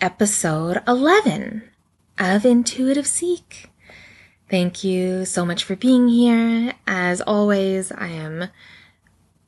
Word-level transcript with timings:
episode 0.00 0.82
11 0.88 1.62
of 2.18 2.44
Intuitive 2.44 3.06
Seek. 3.06 3.70
Thank 4.48 4.82
you 4.82 5.24
so 5.24 5.44
much 5.44 5.62
for 5.64 5.76
being 5.76 6.08
here. 6.08 6.74
As 6.86 7.20
always, 7.20 7.92
I 7.92 8.08
am 8.08 8.48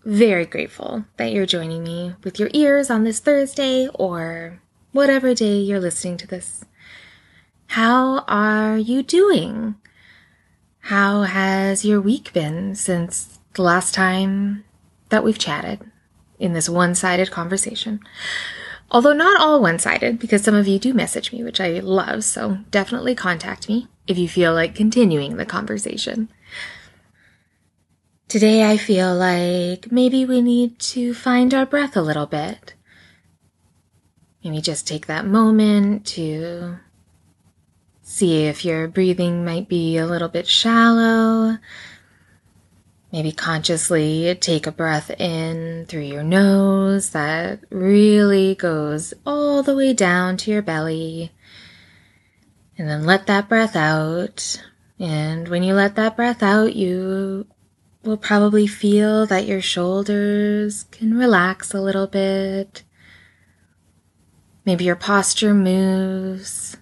very 0.05 0.45
grateful 0.45 1.05
that 1.17 1.33
you're 1.33 1.47
joining 1.47 1.83
me 1.83 2.15
with 2.23 2.39
your 2.39 2.51
ears 2.53 2.91
on 2.91 3.05
this 3.05 3.19
Thursday 3.19 3.89
or 3.95 4.61
whatever 4.93 5.35
day 5.35 5.59
you're 5.59 5.81
listening 5.81 6.17
to 6.19 6.27
this. 6.27 6.65
How 7.69 8.25
are 8.29 8.77
you 8.77 9.03
doing? 9.03 9.77
How 10.81 11.23
has 11.23 11.85
your 11.85 12.01
week 12.01 12.33
been 12.33 12.75
since 12.75 13.39
the 13.55 13.63
last 13.63 13.95
time 13.95 14.65
that 15.09 15.25
we've 15.25 15.39
chatted 15.39 15.81
in 16.39 16.53
this 16.53 16.69
one 16.69 16.95
sided 16.95 17.31
conversation? 17.31 18.01
Although 18.93 19.15
not 19.15 19.41
all 19.41 19.63
one 19.63 19.79
sided, 19.79 20.19
because 20.19 20.43
some 20.43 20.55
of 20.55 20.69
you 20.69 20.79
do 20.79 20.93
message 20.93 21.33
me, 21.33 21.43
which 21.43 21.63
I 21.63 21.81
love, 21.81 22.25
so 22.25 22.59
definitely 22.71 23.15
contact 23.15 23.67
me 23.67 23.89
if 24.07 24.19
you 24.19 24.29
feel 24.29 24.53
like 24.53 24.75
continuing 24.75 25.37
the 25.37 25.47
conversation. 25.47 26.29
Today 28.29 28.71
I 28.71 28.77
feel 28.77 29.15
like 29.15 29.91
maybe 29.91 30.27
we 30.27 30.43
need 30.43 30.79
to 30.81 31.15
find 31.15 31.55
our 31.55 31.65
breath 31.65 31.97
a 31.97 32.03
little 32.03 32.27
bit. 32.27 32.75
Maybe 34.45 34.61
just 34.61 34.87
take 34.87 35.07
that 35.07 35.25
moment 35.27 36.05
to 36.09 36.77
see 38.03 38.45
if 38.45 38.63
your 38.63 38.89
breathing 38.89 39.43
might 39.43 39.71
be 39.71 39.97
a 39.97 40.07
little 40.07 40.29
bit 40.29 40.47
shallow, 40.47 41.57
Maybe 43.13 43.31
consciously 43.31 44.35
take 44.41 44.67
a 44.67 44.73
breath 44.73 45.11
in 45.11 45.85
through 45.87 46.01
your 46.01 46.23
nose 46.23 47.11
that 47.11 47.61
really 47.69 48.55
goes 48.55 49.13
all 49.27 49.63
the 49.63 49.77
way 49.77 49.93
down 49.93 50.39
to 50.39 50.51
your 50.51 50.63
belly. 50.63 51.31
And 52.79 52.89
then 52.89 53.05
let 53.05 53.27
that 53.27 53.51
breath 53.51 53.77
out. 53.77 54.63
And 54.99 55.47
when 55.49 55.63
you 55.63 55.75
let 55.75 55.95
that 55.97 56.17
breath 56.17 56.43
out, 56.43 56.75
you 56.75 57.47
will 58.03 58.17
probably 58.17 58.67
feel 58.67 59.27
that 59.27 59.47
your 59.47 59.61
shoulders 59.61 60.85
can 60.91 61.15
relax 61.15 61.75
a 61.75 61.83
little 61.83 62.07
bit. 62.07 62.83
Maybe 64.65 64.85
your 64.85 64.97
posture 64.97 65.53
moves 65.53 66.79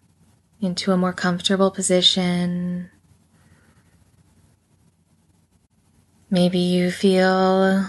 into 0.61 0.92
a 0.92 0.97
more 0.97 1.12
comfortable 1.12 1.73
position. 1.73 2.91
Maybe 6.33 6.59
you 6.59 6.92
feel 6.92 7.89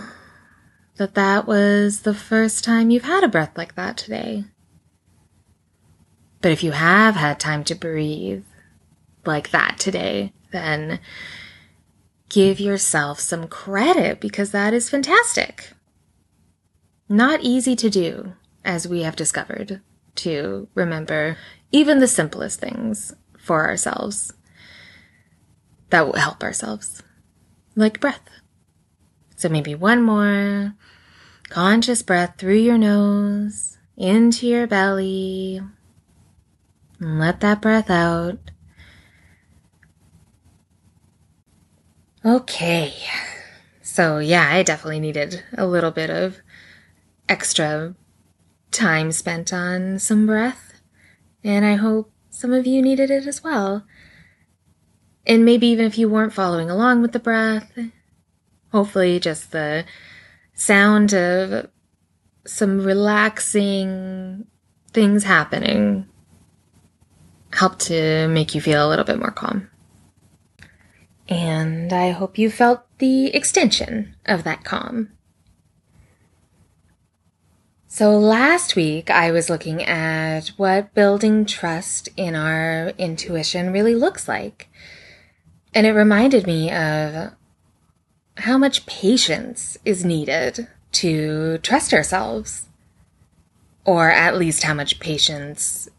that 0.98 1.14
that 1.14 1.46
was 1.46 2.02
the 2.02 2.16
first 2.16 2.64
time 2.64 2.90
you've 2.90 3.04
had 3.04 3.24
a 3.24 3.28
breath 3.28 3.56
like 3.56 3.76
that 3.76 3.98
today. 3.98 4.46
But 6.42 6.52
if 6.52 6.64
you 6.64 6.72
have 6.72 7.14
had 7.14 7.40
time 7.40 7.64
to 7.66 7.76
breathe 7.76 8.44
like 9.26 9.52
that 9.52 9.78
today, 9.78 10.34
then 10.52 11.00
give 12.30 12.60
yourself 12.60 13.20
some 13.20 13.48
credit 13.48 14.20
because 14.20 14.50
that 14.52 14.74
is 14.74 14.90
fantastic. 14.90 15.74
Not 17.08 17.42
easy 17.42 17.76
to 17.76 17.92
do, 17.92 18.34
as 18.66 18.88
we 18.88 19.04
have 19.04 19.16
discovered, 19.16 19.82
to 20.16 20.68
remember 20.74 21.38
even 21.72 22.00
the 22.00 22.08
simplest 22.08 22.60
things 22.60 23.14
for 23.38 23.68
ourselves 23.68 24.34
that 25.92 26.08
will 26.08 26.20
help 26.20 26.44
ourselves 26.44 27.04
like 27.76 28.00
breath. 28.00 28.31
So 29.42 29.50
maybe 29.50 29.74
one 29.74 30.04
more 30.04 30.76
conscious 31.50 32.04
breath 32.04 32.36
through 32.38 32.60
your 32.60 32.78
nose 32.78 33.80
into 33.98 34.46
your 34.46 34.68
belly. 34.68 35.60
And 37.00 37.20
let 37.20 37.40
that 37.40 37.60
breath 37.60 37.90
out. 37.90 38.38
Okay. 42.24 42.94
So, 43.82 44.20
yeah, 44.20 44.48
I 44.48 44.62
definitely 44.62 45.00
needed 45.00 45.44
a 45.58 45.66
little 45.66 45.90
bit 45.90 46.12
of 46.12 46.38
extra 47.28 47.96
time 48.70 49.12
spent 49.12 49.52
on 49.52 49.98
some 49.98 50.28
breath. 50.28 50.84
And 51.44 51.66
I 51.66 51.78
hope 51.78 52.12
some 52.30 52.54
of 52.54 52.68
you 52.68 52.80
needed 52.80 53.10
it 53.10 53.26
as 53.26 53.44
well. 53.44 53.88
And 55.26 55.44
maybe 55.44 55.66
even 55.66 55.88
if 55.88 55.98
you 55.98 56.08
weren't 56.08 56.32
following 56.32 56.70
along 56.70 57.02
with 57.02 57.12
the 57.12 57.20
breath, 57.20 57.72
hopefully 58.72 59.20
just 59.20 59.52
the 59.52 59.86
sound 60.54 61.14
of 61.14 61.70
some 62.46 62.82
relaxing 62.82 64.46
things 64.92 65.24
happening 65.24 66.08
help 67.54 67.78
to 67.80 68.28
make 68.30 68.56
you 68.56 68.62
feel 68.62 68.88
a 68.88 68.90
little 68.90 69.06
bit 69.06 69.20
more 69.20 69.32
calm. 69.32 69.70
And 71.28 71.94
I 71.94 72.12
hope 72.12 72.38
you 72.38 72.50
felt 72.50 72.86
the 72.98 73.28
extension 73.36 74.16
of 74.26 74.44
that 74.44 74.64
calm. 74.64 75.10
So 77.88 78.18
last 78.18 78.76
week 78.76 79.10
I 79.10 79.32
was 79.32 79.50
looking 79.50 79.84
at 79.84 80.48
what 80.58 80.94
building 80.94 81.46
trust 81.46 82.10
in 82.16 82.36
our 82.36 82.94
intuition 82.98 83.74
really 83.74 83.96
looks 83.96 84.28
like. 84.28 84.70
And 85.74 85.86
it 85.86 85.92
reminded 85.92 86.48
me 86.48 86.72
of 86.72 87.34
how 88.38 88.58
much 88.58 88.86
patience 88.86 89.78
is 89.86 90.06
needed 90.06 90.68
to 90.94 91.58
trust 91.60 91.94
ourselves. 91.94 92.68
Or 93.84 94.12
at 94.12 94.38
least 94.38 94.64
how 94.64 94.74
much 94.74 95.00
patience 95.00 95.90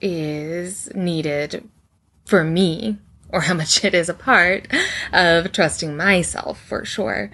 is 0.00 0.92
needed 0.94 1.68
for 2.24 2.44
me, 2.44 2.98
or 3.30 3.42
how 3.42 3.54
much 3.54 3.84
it 3.84 3.94
is 3.94 4.08
a 4.08 4.14
part 4.14 4.66
of 5.12 5.52
trusting 5.52 5.96
myself 5.96 6.60
for 6.60 6.84
sure. 6.84 7.30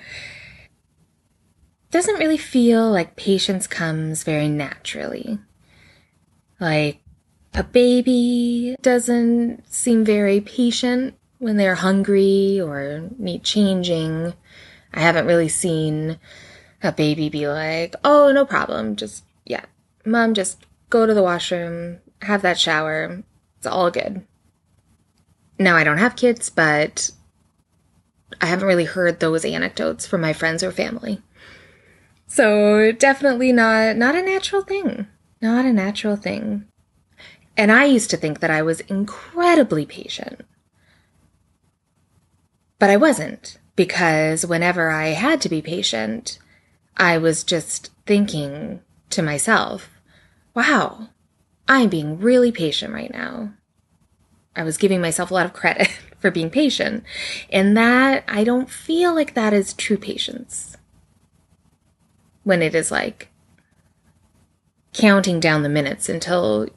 Doesn't 1.91 2.19
really 2.19 2.37
feel 2.37 2.91
like 2.91 3.17
patience 3.17 3.67
comes 3.67 4.25
very 4.25 4.49
naturally. 4.49 5.39
Like 6.61 7.01
a 7.55 7.63
baby 7.63 8.77
doesn't 8.83 9.73
seem 9.73 10.05
very 10.05 10.41
patient 10.41 11.15
when 11.45 11.59
they're 11.59 11.75
hungry 11.75 12.59
or 12.59 13.11
need 13.19 13.45
changing. 13.45 14.33
I 14.95 15.01
haven't 15.01 15.27
really 15.27 15.51
seen 15.51 16.19
a 16.83 16.91
baby 16.91 17.29
be 17.29 17.47
like, 17.47 17.95
oh, 18.03 18.33
no 18.33 18.47
problem. 18.47 18.97
Just, 18.97 19.25
yeah, 19.45 19.67
mom, 20.07 20.33
just 20.33 20.65
go 20.89 21.05
to 21.05 21.13
the 21.13 21.23
washroom, 21.23 21.99
have 22.23 22.41
that 22.41 22.59
shower. 22.59 23.23
It's 23.59 23.67
all 23.67 23.91
good. 23.91 24.27
Now, 25.59 25.77
I 25.77 25.85
don't 25.85 25.99
have 25.99 26.17
kids, 26.17 26.49
but 26.49 27.11
I 28.41 28.47
haven't 28.47 28.67
really 28.67 28.87
heard 28.87 29.21
those 29.21 29.45
anecdotes 29.45 30.07
from 30.07 30.23
my 30.23 30.33
friends 30.33 30.63
or 30.63 30.73
family. 30.73 31.21
So 32.27 32.91
definitely 32.91 33.53
not 33.53 33.99
not 33.99 34.15
a 34.15 34.23
natural 34.23 34.63
thing. 34.63 35.09
Not 35.43 35.67
a 35.67 35.75
natural 35.75 36.17
thing. 36.17 36.65
And 37.55 37.71
I 37.71 37.85
used 37.85 38.09
to 38.11 38.17
think 38.17 38.41
that 38.41 38.51
I 38.51 38.63
was 38.63 38.81
incredibly 38.81 39.85
patient. 39.85 40.41
But 42.79 42.91
I 42.91 42.97
wasn't, 42.97 43.59
because 43.77 44.47
whenever 44.47 44.91
I 44.91 45.09
had 45.09 45.41
to 45.43 45.49
be 45.49 45.63
patient, 45.63 46.39
I 46.97 47.19
was 47.19 47.45
just 47.45 47.91
thinking 48.07 48.81
to 49.11 49.23
myself, 49.23 49.89
wow, 50.55 51.09
I'm 51.69 51.89
being 51.89 52.19
really 52.19 52.53
patient 52.53 52.93
right 52.93 53.13
now. 53.13 53.55
I 54.57 54.63
was 54.63 54.77
giving 54.77 55.01
myself 55.01 55.31
a 55.31 55.35
lot 55.35 55.47
of 55.47 55.53
credit 55.53 55.89
for 56.19 56.31
being 56.31 56.51
patient. 56.51 57.05
And 57.51 57.77
that, 57.77 58.25
I 58.29 58.45
don't 58.45 58.71
feel 58.71 59.15
like 59.15 59.35
that 59.35 59.53
is 59.53 59.75
true 59.75 59.97
patience. 59.97 60.77
When 62.45 62.63
it 62.63 62.75
is 62.75 62.91
like 62.91 63.31
counting 64.93 65.41
down 65.41 65.63
the 65.63 65.69
minutes 65.69 66.09
until 66.09 66.69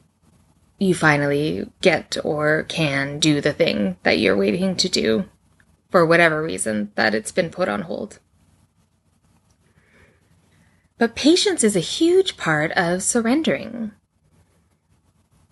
you 0.78 0.94
finally 0.94 1.70
get 1.80 2.16
or 2.24 2.64
can 2.64 3.18
do 3.18 3.40
the 3.40 3.52
thing 3.52 3.96
that 4.02 4.18
you're 4.18 4.36
waiting 4.36 4.76
to 4.76 4.88
do 4.88 5.24
for 5.90 6.04
whatever 6.04 6.42
reason 6.42 6.92
that 6.94 7.14
it's 7.14 7.32
been 7.32 7.50
put 7.50 7.68
on 7.68 7.82
hold. 7.82 8.18
But 10.98 11.14
patience 11.14 11.62
is 11.62 11.76
a 11.76 11.80
huge 11.80 12.36
part 12.36 12.72
of 12.72 13.02
surrendering. 13.02 13.92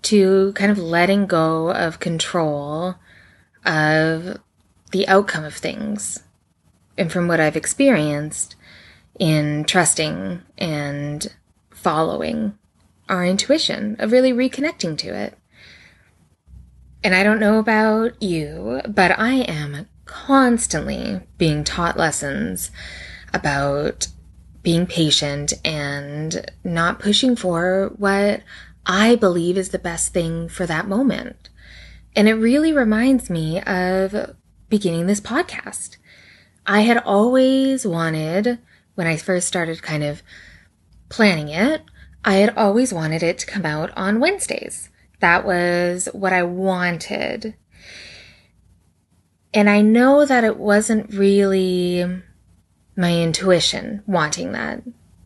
to 0.06 0.52
kind 0.52 0.70
of 0.70 0.78
letting 0.78 1.26
go 1.26 1.72
of 1.72 1.98
control 1.98 2.94
of 3.64 4.38
the 4.92 5.08
outcome 5.08 5.42
of 5.44 5.54
things. 5.54 6.22
And 6.96 7.10
from 7.10 7.26
what 7.26 7.40
I've 7.40 7.56
experienced 7.56 8.54
in 9.18 9.64
trusting 9.64 10.42
and 10.58 11.34
following 11.70 12.56
our 13.08 13.26
intuition, 13.26 13.96
of 13.98 14.12
really 14.12 14.32
reconnecting 14.32 14.96
to 14.98 15.08
it. 15.08 15.36
And 17.02 17.12
I 17.12 17.24
don't 17.24 17.40
know 17.40 17.58
about 17.58 18.20
you, 18.22 18.82
but 18.88 19.18
I 19.18 19.34
am 19.34 19.88
constantly 20.06 21.20
being 21.36 21.64
taught 21.64 21.98
lessons 21.98 22.70
about 23.34 24.08
being 24.62 24.86
patient 24.86 25.52
and 25.64 26.50
not 26.64 26.98
pushing 26.98 27.36
for 27.36 27.92
what 27.98 28.42
I 28.86 29.16
believe 29.16 29.58
is 29.58 29.68
the 29.68 29.78
best 29.78 30.12
thing 30.12 30.48
for 30.48 30.64
that 30.66 30.88
moment. 30.88 31.50
And 32.14 32.28
it 32.28 32.34
really 32.34 32.72
reminds 32.72 33.28
me 33.28 33.60
of 33.62 34.34
beginning 34.68 35.06
this 35.06 35.20
podcast. 35.20 35.96
I 36.66 36.80
had 36.80 36.98
always 36.98 37.86
wanted, 37.86 38.58
when 38.94 39.06
I 39.06 39.16
first 39.16 39.46
started 39.46 39.82
kind 39.82 40.02
of 40.02 40.22
planning 41.08 41.48
it, 41.48 41.82
I 42.24 42.34
had 42.34 42.56
always 42.56 42.92
wanted 42.92 43.22
it 43.22 43.38
to 43.38 43.46
come 43.46 43.64
out 43.64 43.96
on 43.96 44.18
Wednesdays. 44.18 44.88
That 45.20 45.44
was 45.44 46.08
what 46.12 46.32
I 46.32 46.42
wanted. 46.42 47.54
And 49.56 49.70
I 49.70 49.80
know 49.80 50.26
that 50.26 50.44
it 50.44 50.58
wasn't 50.58 51.14
really 51.14 52.04
my 52.94 53.22
intuition 53.22 54.02
wanting 54.06 54.52
that, 54.52 54.82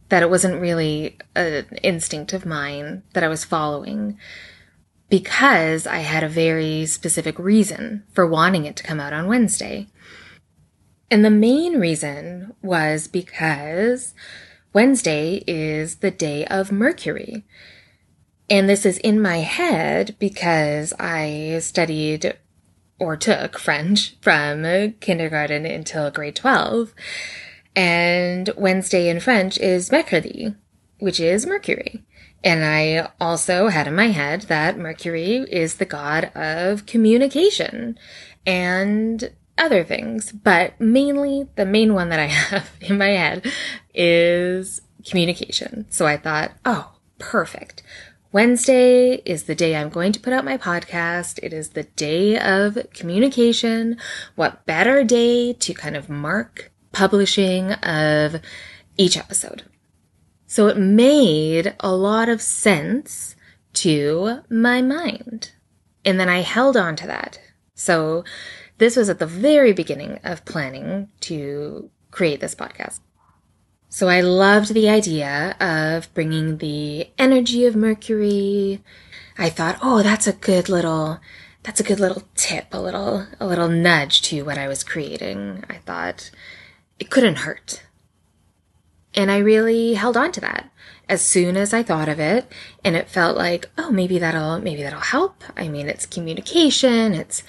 that 0.09 0.23
it 0.23 0.31
wasn't 0.31 0.61
really 0.61 1.19
an 1.35 1.67
instinct 1.83 2.33
of 2.33 2.47
mine 2.47 3.03
that 3.13 3.25
I 3.25 3.29
was 3.29 3.45
following 3.45 4.17
because 5.09 5.85
I 5.85 5.99
had 5.99 6.23
a 6.23 6.29
very 6.29 6.87
specific 6.87 7.41
reason 7.41 8.05
for 8.13 8.25
wanting 8.25 8.67
it 8.67 8.77
to 8.77 8.85
come 8.85 9.01
out 9.01 9.13
on 9.13 9.27
Wednesday. 9.27 9.89
And 11.11 11.25
the 11.25 11.31
main 11.31 11.81
reason 11.81 12.55
was 12.63 13.09
because 13.09 14.15
Wednesday 14.73 15.43
is 15.49 15.97
the 15.97 16.13
day 16.13 16.45
of 16.45 16.71
Mercury. 16.71 17.45
And 18.49 18.69
this 18.69 18.87
is 18.87 18.99
in 18.99 19.21
my 19.21 19.39
head 19.39 20.15
because 20.21 20.93
I 21.01 21.59
studied 21.61 22.37
or 23.01 23.17
took 23.17 23.59
French 23.59 24.15
from 24.21 24.93
kindergarten 25.01 25.67
until 25.67 26.11
grade 26.11 26.37
12. 26.37 26.95
And 27.75 28.51
Wednesday 28.57 29.09
in 29.09 29.19
French 29.21 29.59
is 29.59 29.91
mercredi, 29.91 30.55
which 30.99 31.19
is 31.19 31.47
Mercury. 31.47 32.05
And 32.43 32.65
I 32.65 33.11
also 33.21 33.69
had 33.69 33.87
in 33.87 33.95
my 33.95 34.09
head 34.09 34.43
that 34.43 34.79
Mercury 34.79 35.47
is 35.51 35.77
the 35.77 35.85
god 35.85 36.27
of 36.35 36.87
communication 36.87 37.99
and 38.47 39.31
other 39.59 39.85
things, 39.85 40.33
but 40.33 40.81
mainly 40.81 41.49
the 41.57 41.67
main 41.67 41.95
one 41.95 42.09
that 42.09 42.19
I 42.19 42.27
have 42.27 42.71
in 42.81 42.99
my 42.99 43.09
head 43.09 43.51
is 43.95 44.81
communication. 45.07 45.87
So 45.91 46.07
I 46.07 46.17
thought, 46.17 46.53
oh, 46.65 46.93
perfect. 47.19 47.83
Wednesday 48.33 49.15
is 49.27 49.45
the 49.45 49.57
day 49.57 49.75
I'm 49.75 49.89
going 49.89 50.13
to 50.13 50.21
put 50.21 50.33
out 50.33 50.45
my 50.45 50.57
podcast. 50.57 51.41
It 51.43 51.53
is 51.53 51.71
the 51.71 51.83
day 51.83 52.39
of 52.39 52.79
communication. 52.95 53.97
What 54.37 54.65
better 54.67 55.03
day 55.03 55.53
to 55.55 55.75
kind 55.75 55.97
of 55.97 56.09
mark 56.09 56.71
publishing 56.93 57.73
of 57.73 58.41
each 58.97 59.17
episode? 59.17 59.65
So 60.47 60.69
it 60.69 60.77
made 60.77 61.75
a 61.81 61.93
lot 61.93 62.29
of 62.29 62.41
sense 62.41 63.35
to 63.73 64.43
my 64.49 64.81
mind. 64.81 65.51
And 66.05 66.21
then 66.21 66.29
I 66.29 66.43
held 66.43 66.77
on 66.77 66.95
to 66.97 67.09
that. 67.09 67.41
So 67.75 68.23
this 68.79 68.95
was 68.95 69.09
at 69.09 69.19
the 69.19 69.27
very 69.27 69.73
beginning 69.73 70.21
of 70.23 70.45
planning 70.45 71.09
to 71.23 71.91
create 72.13 72.39
this 72.39 72.55
podcast. 72.55 73.01
So 73.93 74.09
I 74.09 74.21
loved 74.21 74.73
the 74.73 74.89
idea 74.89 75.57
of 75.59 76.15
bringing 76.15 76.59
the 76.59 77.09
energy 77.19 77.67
of 77.67 77.75
Mercury. 77.75 78.81
I 79.37 79.51
thought, 79.51 79.79
oh, 79.83 80.05
that's 80.05 80.29
a 80.29 80.33
good 80.33 80.69
little, 80.69 81.19
that's 81.65 81.81
a 81.81 81.85
good 81.85 81.99
little 81.99 82.23
tip, 82.37 82.69
a 82.73 82.81
little, 82.81 83.27
a 83.41 83.47
little 83.47 83.69
nudge 83.69 84.23
to 84.23 84.43
what 84.43 84.59
I 84.59 84.69
was 84.69 84.85
creating. 84.85 85.65
I 85.69 85.79
thought 85.79 86.31
it 87.01 87.11
couldn't 87.11 87.39
hurt. 87.39 87.83
And 89.13 89.29
I 89.29 89.39
really 89.39 89.95
held 89.95 90.17
on 90.17 90.31
to 90.33 90.41
that 90.41 90.71
as 91.09 91.21
soon 91.21 91.57
as 91.57 91.75
I 91.75 91.83
thought 91.83 92.09
of 92.09 92.21
it. 92.21 92.51
And 92.85 92.95
it 92.95 93.09
felt 93.09 93.37
like, 93.37 93.69
oh, 93.77 93.91
maybe 93.91 94.21
that'll, 94.21 94.61
maybe 94.61 94.85
that'll 94.85 95.01
help. 95.01 95.43
I 95.57 95.67
mean, 95.67 95.89
it's 95.89 96.07
communication. 96.07 97.13
It's, 97.13 97.43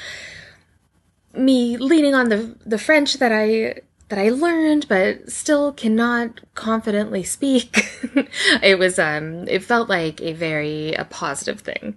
me 1.34 1.78
leaning 1.78 2.14
on 2.14 2.30
the 2.30 2.58
the 2.66 2.78
French 2.78 3.14
that 3.16 3.32
I 3.32 3.76
that 4.12 4.20
I 4.20 4.30
learned, 4.30 4.88
but 4.88 5.32
still 5.32 5.72
cannot 5.72 6.42
confidently 6.54 7.24
speak. 7.24 7.88
it 8.62 8.78
was 8.78 9.00
um 9.00 9.48
it 9.48 9.64
felt 9.64 9.90
like 9.90 10.22
a 10.22 10.34
very 10.34 10.94
a 10.94 11.06
positive 11.06 11.62
thing. 11.62 11.96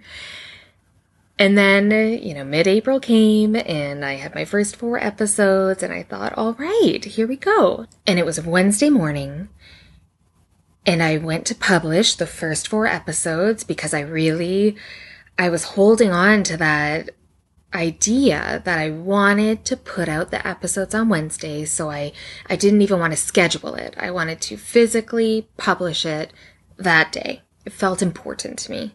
And 1.37 1.59
then, 1.59 1.91
you 2.23 2.33
know, 2.33 2.45
mid-April 2.45 3.01
came 3.01 3.57
and 3.57 4.05
I 4.05 4.15
had 4.15 4.37
my 4.37 4.45
first 4.45 4.77
four 4.77 5.03
episodes 5.03 5.83
and 5.83 5.93
I 5.93 6.05
thought, 6.05 6.33
all 6.39 6.53
right, 6.53 7.05
here 7.05 7.27
we 7.27 7.35
go. 7.35 7.87
And 8.07 8.21
it 8.21 8.25
was 8.25 8.41
Wednesday 8.41 8.89
morning 8.89 9.49
and 10.87 11.03
I 11.03 11.17
went 11.17 11.45
to 11.47 11.57
publish 11.57 12.15
the 12.15 12.27
first 12.27 12.69
four 12.69 12.87
episodes 12.87 13.65
because 13.65 13.93
I 13.93 14.01
really, 14.01 14.77
I 15.37 15.49
was 15.49 15.65
holding 15.65 16.13
on 16.13 16.45
to 16.45 16.57
that 16.59 17.11
idea 17.75 18.63
that 18.65 18.79
I 18.79 18.91
wanted 18.91 19.65
to 19.67 19.77
put 19.77 20.09
out 20.09 20.31
the 20.31 20.47
episodes 20.47 20.95
on 20.95 21.09
Wednesdays, 21.09 21.71
so 21.73 21.91
I, 21.91 22.13
I 22.49 22.57
didn't 22.57 22.83
even 22.83 23.01
want 23.01 23.13
to 23.13 23.19
schedule 23.19 23.75
it. 23.75 23.95
I 23.99 24.11
wanted 24.11 24.41
to 24.43 24.57
physically 24.57 25.49
publish 25.57 26.07
it 26.07 26.33
that 26.77 27.13
day. 27.13 27.43
It 27.65 27.73
felt 27.73 28.03
important 28.03 28.59
to 28.61 28.71
me. 28.71 28.95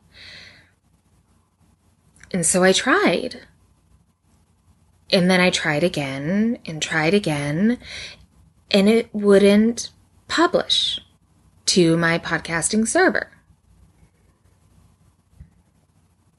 And 2.31 2.45
so 2.45 2.63
I 2.63 2.71
tried. 2.71 3.41
And 5.11 5.29
then 5.29 5.41
I 5.41 5.49
tried 5.49 5.83
again 5.83 6.59
and 6.65 6.81
tried 6.81 7.13
again, 7.13 7.79
and 8.69 8.87
it 8.87 9.09
wouldn't 9.11 9.89
publish 10.27 10.99
to 11.65 11.97
my 11.97 12.19
podcasting 12.19 12.87
server. 12.87 13.31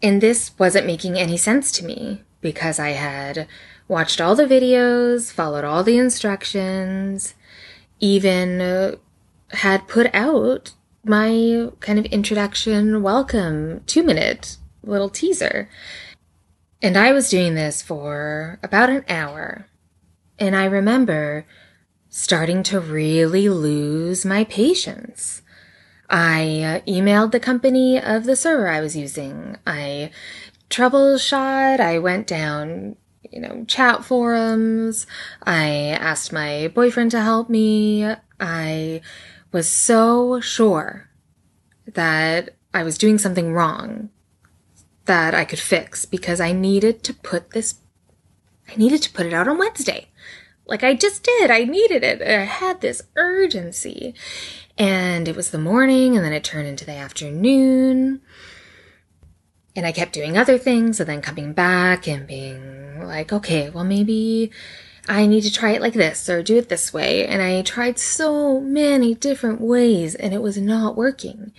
And 0.02 0.20
this 0.20 0.52
wasn't 0.58 0.86
making 0.86 1.18
any 1.18 1.36
sense 1.36 1.72
to 1.72 1.84
me 1.84 2.22
because 2.40 2.78
I 2.78 2.90
had 2.90 3.46
watched 3.88 4.20
all 4.20 4.34
the 4.34 4.44
videos, 4.44 5.32
followed 5.32 5.64
all 5.64 5.82
the 5.82 5.98
instructions, 5.98 7.34
even 7.98 8.60
uh, 8.60 8.96
had 9.50 9.88
put 9.88 10.14
out 10.14 10.72
my 11.04 11.68
kind 11.80 11.98
of 11.98 12.04
introduction 12.06 13.02
welcome 13.02 13.82
two 13.86 14.02
minute 14.02 14.58
little 14.82 15.10
teaser. 15.10 15.68
And 16.82 16.96
I 16.96 17.12
was 17.12 17.28
doing 17.28 17.54
this 17.54 17.82
for 17.82 18.58
about 18.62 18.90
an 18.90 19.04
hour. 19.08 19.66
And 20.38 20.56
I 20.56 20.64
remember 20.64 21.44
starting 22.08 22.62
to 22.64 22.80
really 22.80 23.48
lose 23.48 24.24
my 24.24 24.44
patience. 24.44 25.42
I 26.08 26.82
uh, 26.84 26.90
emailed 26.90 27.30
the 27.30 27.38
company 27.40 28.00
of 28.00 28.24
the 28.24 28.34
server 28.34 28.68
I 28.68 28.80
was 28.80 28.96
using. 28.96 29.56
I 29.66 30.10
troubleshot. 30.70 31.80
I 31.80 31.98
went 31.98 32.26
down, 32.26 32.96
you 33.30 33.40
know, 33.40 33.64
chat 33.66 34.04
forums. 34.04 35.06
I 35.42 35.68
asked 35.68 36.32
my 36.32 36.70
boyfriend 36.74 37.10
to 37.10 37.20
help 37.20 37.50
me. 37.50 38.06
I 38.38 39.02
was 39.52 39.68
so 39.68 40.40
sure 40.40 41.10
that 41.86 42.50
I 42.72 42.84
was 42.84 42.96
doing 42.96 43.18
something 43.18 43.52
wrong 43.52 44.10
that 45.06 45.34
I 45.34 45.44
could 45.44 45.58
fix 45.58 46.04
because 46.04 46.40
I 46.40 46.52
needed 46.52 47.02
to 47.04 47.14
put 47.14 47.50
this, 47.50 47.74
I 48.68 48.76
needed 48.76 49.02
to 49.02 49.12
put 49.12 49.26
it 49.26 49.32
out 49.32 49.48
on 49.48 49.58
Wednesday. 49.58 50.08
Like 50.66 50.84
I 50.84 50.94
just 50.94 51.24
did. 51.24 51.50
I 51.50 51.64
needed 51.64 52.04
it. 52.04 52.22
I 52.22 52.44
had 52.44 52.80
this 52.80 53.02
urgency. 53.16 54.14
And 54.78 55.26
it 55.26 55.34
was 55.34 55.50
the 55.50 55.58
morning 55.58 56.16
and 56.16 56.24
then 56.24 56.32
it 56.32 56.44
turned 56.44 56.68
into 56.68 56.86
the 56.86 56.92
afternoon. 56.92 58.20
And 59.76 59.86
I 59.86 59.92
kept 59.92 60.12
doing 60.12 60.36
other 60.36 60.58
things 60.58 60.98
and 60.98 61.08
then 61.08 61.22
coming 61.22 61.52
back 61.52 62.08
and 62.08 62.26
being 62.26 63.06
like, 63.06 63.32
okay, 63.32 63.70
well, 63.70 63.84
maybe 63.84 64.50
I 65.08 65.26
need 65.26 65.42
to 65.42 65.52
try 65.52 65.72
it 65.72 65.80
like 65.80 65.94
this 65.94 66.28
or 66.28 66.42
do 66.42 66.56
it 66.56 66.68
this 66.68 66.92
way. 66.92 67.26
And 67.26 67.40
I 67.40 67.62
tried 67.62 67.98
so 67.98 68.60
many 68.60 69.14
different 69.14 69.60
ways 69.60 70.14
and 70.14 70.34
it 70.34 70.42
was 70.42 70.58
not 70.58 70.96
working. 70.96 71.52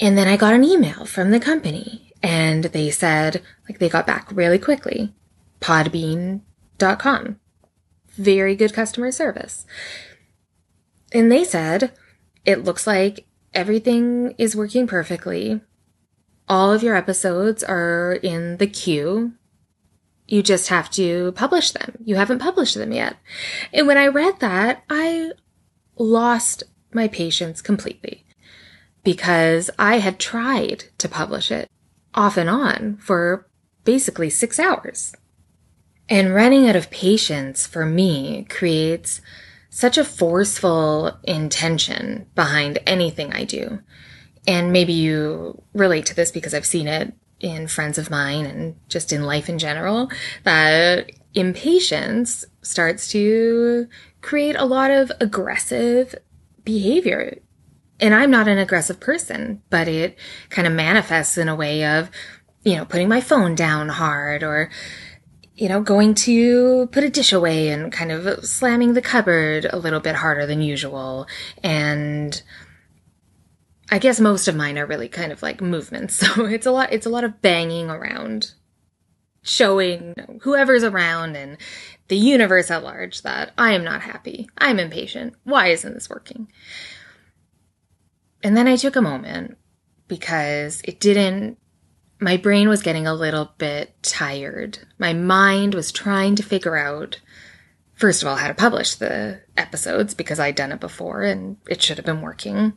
And 0.00 0.16
then 0.16 0.28
I 0.28 0.36
got 0.36 0.54
an 0.54 0.64
email 0.64 1.04
from 1.04 1.30
the 1.30 1.40
company 1.40 2.12
and 2.22 2.64
they 2.64 2.90
said, 2.90 3.42
like, 3.68 3.78
they 3.78 3.88
got 3.88 4.06
back 4.06 4.28
really 4.32 4.58
quickly. 4.58 5.12
Podbean.com. 5.60 7.40
Very 8.10 8.56
good 8.56 8.72
customer 8.72 9.10
service. 9.10 9.66
And 11.12 11.30
they 11.30 11.44
said, 11.44 11.92
it 12.44 12.64
looks 12.64 12.86
like 12.86 13.26
everything 13.54 14.34
is 14.38 14.56
working 14.56 14.86
perfectly 14.86 15.60
all 16.52 16.70
of 16.70 16.82
your 16.82 16.94
episodes 16.94 17.64
are 17.64 18.12
in 18.22 18.58
the 18.58 18.66
queue. 18.66 19.32
You 20.28 20.42
just 20.42 20.68
have 20.68 20.90
to 20.90 21.32
publish 21.32 21.70
them. 21.70 21.96
You 22.04 22.16
haven't 22.16 22.40
published 22.40 22.74
them 22.74 22.92
yet. 22.92 23.16
And 23.72 23.86
when 23.86 23.96
I 23.96 24.06
read 24.08 24.38
that, 24.40 24.84
I 24.90 25.30
lost 25.96 26.64
my 26.92 27.08
patience 27.08 27.62
completely 27.62 28.26
because 29.02 29.70
I 29.78 30.00
had 30.00 30.18
tried 30.18 30.84
to 30.98 31.08
publish 31.08 31.50
it 31.50 31.70
off 32.14 32.36
and 32.36 32.50
on 32.50 32.98
for 32.98 33.48
basically 33.84 34.28
six 34.28 34.58
hours. 34.58 35.14
And 36.10 36.34
running 36.34 36.68
out 36.68 36.76
of 36.76 36.90
patience 36.90 37.66
for 37.66 37.86
me 37.86 38.44
creates 38.50 39.22
such 39.70 39.96
a 39.96 40.04
forceful 40.04 41.16
intention 41.24 42.26
behind 42.34 42.78
anything 42.86 43.32
I 43.32 43.44
do. 43.44 43.80
And 44.46 44.72
maybe 44.72 44.92
you 44.92 45.62
relate 45.72 46.06
to 46.06 46.16
this 46.16 46.32
because 46.32 46.54
I've 46.54 46.66
seen 46.66 46.88
it 46.88 47.14
in 47.40 47.66
friends 47.66 47.98
of 47.98 48.10
mine 48.10 48.46
and 48.46 48.76
just 48.88 49.12
in 49.12 49.24
life 49.24 49.48
in 49.48 49.58
general 49.58 50.10
that 50.44 51.10
impatience 51.34 52.44
starts 52.62 53.08
to 53.08 53.88
create 54.20 54.56
a 54.56 54.64
lot 54.64 54.90
of 54.90 55.10
aggressive 55.20 56.14
behavior. 56.64 57.38
And 58.00 58.14
I'm 58.14 58.30
not 58.30 58.48
an 58.48 58.58
aggressive 58.58 59.00
person, 59.00 59.62
but 59.70 59.88
it 59.88 60.18
kind 60.50 60.66
of 60.66 60.72
manifests 60.72 61.36
in 61.36 61.48
a 61.48 61.54
way 61.54 61.84
of, 61.84 62.10
you 62.62 62.76
know, 62.76 62.84
putting 62.84 63.08
my 63.08 63.20
phone 63.20 63.54
down 63.54 63.88
hard 63.88 64.42
or, 64.42 64.70
you 65.54 65.68
know, 65.68 65.80
going 65.80 66.14
to 66.14 66.88
put 66.92 67.04
a 67.04 67.10
dish 67.10 67.32
away 67.32 67.68
and 67.68 67.92
kind 67.92 68.12
of 68.12 68.44
slamming 68.44 68.94
the 68.94 69.02
cupboard 69.02 69.66
a 69.70 69.78
little 69.78 70.00
bit 70.00 70.16
harder 70.16 70.46
than 70.46 70.62
usual. 70.62 71.26
And 71.62 72.40
I 73.92 73.98
guess 73.98 74.18
most 74.18 74.48
of 74.48 74.56
mine 74.56 74.78
are 74.78 74.86
really 74.86 75.08
kind 75.08 75.32
of 75.32 75.42
like 75.42 75.60
movements. 75.60 76.16
So 76.34 76.46
it's 76.46 76.64
a 76.64 76.70
lot, 76.70 76.92
it's 76.92 77.04
a 77.04 77.10
lot 77.10 77.24
of 77.24 77.42
banging 77.42 77.90
around, 77.90 78.52
showing 79.42 80.14
whoever's 80.40 80.82
around 80.82 81.36
and 81.36 81.58
the 82.08 82.16
universe 82.16 82.70
at 82.70 82.82
large 82.82 83.20
that 83.20 83.52
I 83.58 83.74
am 83.74 83.84
not 83.84 84.00
happy. 84.00 84.48
I'm 84.56 84.78
impatient. 84.78 85.34
Why 85.44 85.68
isn't 85.68 85.92
this 85.92 86.08
working? 86.08 86.50
And 88.42 88.56
then 88.56 88.66
I 88.66 88.76
took 88.76 88.96
a 88.96 89.02
moment 89.02 89.58
because 90.08 90.80
it 90.84 90.98
didn't 90.98 91.58
my 92.18 92.38
brain 92.38 92.70
was 92.70 92.82
getting 92.82 93.06
a 93.06 93.14
little 93.14 93.52
bit 93.58 93.94
tired. 94.02 94.78
My 94.96 95.12
mind 95.12 95.74
was 95.74 95.92
trying 95.92 96.36
to 96.36 96.42
figure 96.42 96.76
out, 96.76 97.20
first 97.94 98.22
of 98.22 98.28
all, 98.28 98.36
how 98.36 98.48
to 98.48 98.54
publish 98.54 98.94
the 98.94 99.42
episodes 99.56 100.14
because 100.14 100.40
I'd 100.40 100.54
done 100.54 100.72
it 100.72 100.80
before 100.80 101.22
and 101.22 101.58
it 101.68 101.82
should 101.82 101.98
have 101.98 102.06
been 102.06 102.22
working. 102.22 102.72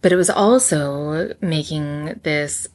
But 0.00 0.12
it 0.12 0.16
was 0.16 0.30
also 0.30 1.34
making 1.40 2.20
this 2.22 2.68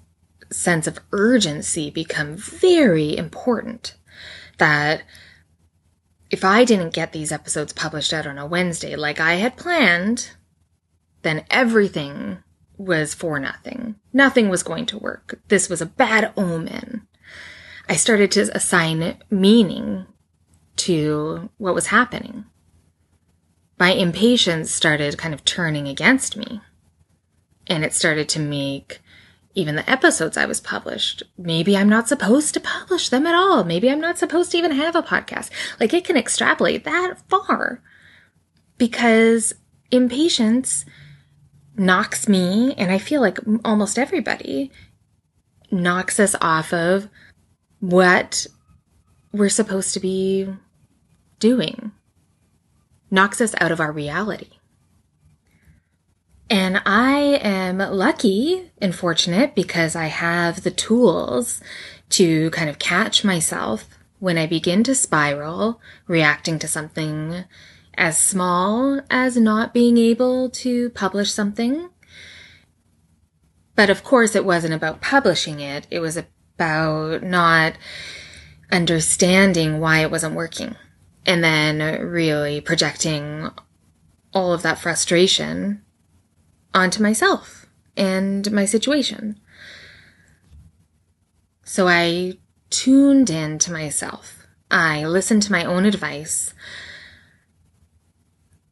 sense 0.51 0.87
of 0.87 0.99
urgency 1.11 1.89
become 1.89 2.35
very 2.35 3.17
important. 3.17 3.95
That 4.57 5.03
if 6.29 6.43
I 6.43 6.65
didn't 6.65 6.93
get 6.93 7.11
these 7.11 7.31
episodes 7.31 7.73
published 7.73 8.13
out 8.13 8.27
on 8.27 8.37
a 8.37 8.45
Wednesday 8.45 8.95
like 8.95 9.19
I 9.19 9.35
had 9.35 9.57
planned, 9.57 10.31
then 11.21 11.45
everything 11.49 12.39
was 12.77 13.13
for 13.13 13.39
nothing. 13.39 13.95
Nothing 14.11 14.49
was 14.49 14.63
going 14.63 14.85
to 14.87 14.97
work. 14.97 15.39
This 15.47 15.69
was 15.69 15.81
a 15.81 15.85
bad 15.85 16.33
omen. 16.35 17.07
I 17.87 17.95
started 17.95 18.31
to 18.31 18.55
assign 18.55 19.17
meaning 19.29 20.05
to 20.77 21.49
what 21.57 21.75
was 21.75 21.87
happening. 21.87 22.45
My 23.79 23.91
impatience 23.91 24.71
started 24.71 25.17
kind 25.17 25.33
of 25.33 25.45
turning 25.45 25.87
against 25.87 26.37
me. 26.37 26.61
And 27.67 27.83
it 27.85 27.93
started 27.93 28.29
to 28.29 28.39
make 28.39 28.99
even 29.55 29.75
the 29.75 29.89
episodes 29.89 30.35
I 30.35 30.45
was 30.45 30.59
published. 30.59 31.23
Maybe 31.37 31.77
I'm 31.77 31.89
not 31.89 32.07
supposed 32.07 32.53
to 32.55 32.59
publish 32.59 33.09
them 33.09 33.27
at 33.27 33.35
all. 33.35 33.63
Maybe 33.63 33.89
I'm 33.89 34.01
not 34.01 34.17
supposed 34.17 34.51
to 34.51 34.57
even 34.57 34.71
have 34.71 34.95
a 34.95 35.03
podcast. 35.03 35.49
Like 35.79 35.93
it 35.93 36.05
can 36.05 36.17
extrapolate 36.17 36.83
that 36.85 37.15
far 37.29 37.81
because 38.77 39.53
impatience 39.91 40.85
knocks 41.75 42.27
me, 42.27 42.73
and 42.75 42.91
I 42.91 42.97
feel 42.97 43.21
like 43.21 43.39
almost 43.63 43.97
everybody 43.97 44.71
knocks 45.71 46.19
us 46.19 46.35
off 46.41 46.73
of 46.73 47.09
what 47.79 48.45
we're 49.31 49.49
supposed 49.49 49.93
to 49.93 49.99
be 49.99 50.47
doing, 51.39 51.91
knocks 53.09 53.41
us 53.41 53.55
out 53.59 53.71
of 53.71 53.79
our 53.79 53.91
reality. 53.91 54.49
And 56.49 56.81
I 56.85 57.39
am 57.41 57.77
lucky 57.77 58.71
and 58.79 58.93
fortunate 58.93 59.55
because 59.55 59.95
I 59.95 60.05
have 60.05 60.63
the 60.63 60.71
tools 60.71 61.61
to 62.09 62.49
kind 62.51 62.69
of 62.69 62.79
catch 62.79 63.23
myself 63.23 63.87
when 64.19 64.37
I 64.37 64.45
begin 64.45 64.83
to 64.83 64.95
spiral, 64.95 65.81
reacting 66.07 66.59
to 66.59 66.67
something 66.67 67.43
as 67.95 68.17
small 68.17 69.01
as 69.09 69.37
not 69.37 69.73
being 69.73 69.97
able 69.97 70.49
to 70.49 70.89
publish 70.91 71.31
something. 71.31 71.89
But 73.75 73.89
of 73.89 74.03
course, 74.03 74.35
it 74.35 74.45
wasn't 74.45 74.73
about 74.73 75.01
publishing 75.01 75.59
it. 75.59 75.87
It 75.89 75.99
was 75.99 76.17
about 76.17 77.23
not 77.23 77.73
understanding 78.71 79.79
why 79.79 79.99
it 79.99 80.11
wasn't 80.11 80.35
working. 80.35 80.75
And 81.25 81.43
then 81.43 82.01
really 82.01 82.61
projecting 82.61 83.49
all 84.33 84.53
of 84.53 84.61
that 84.63 84.79
frustration 84.79 85.82
onto 86.73 87.01
myself 87.01 87.65
and 87.95 88.51
my 88.51 88.65
situation. 88.65 89.39
So 91.63 91.87
I 91.87 92.33
tuned 92.69 93.29
in 93.29 93.59
to 93.59 93.71
myself. 93.71 94.47
I 94.69 95.05
listened 95.05 95.43
to 95.43 95.51
my 95.51 95.63
own 95.65 95.85
advice. 95.85 96.53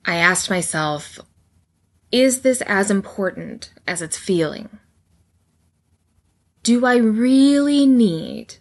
I 0.06 0.16
asked 0.16 0.50
myself, 0.50 1.20
is 2.12 2.42
this 2.42 2.62
as 2.62 2.92
important 2.92 3.72
as 3.88 4.02
it's 4.02 4.18
feeling? 4.18 4.80
Do 6.64 6.86
I 6.86 6.98
really 6.98 7.86
need 7.86 8.56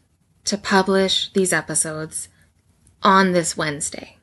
to 0.44 0.56
publish 0.56 1.32
these 1.32 1.52
episodes 1.52 2.28
on 3.02 3.32
this 3.32 3.56
Wednesday? 3.56 4.18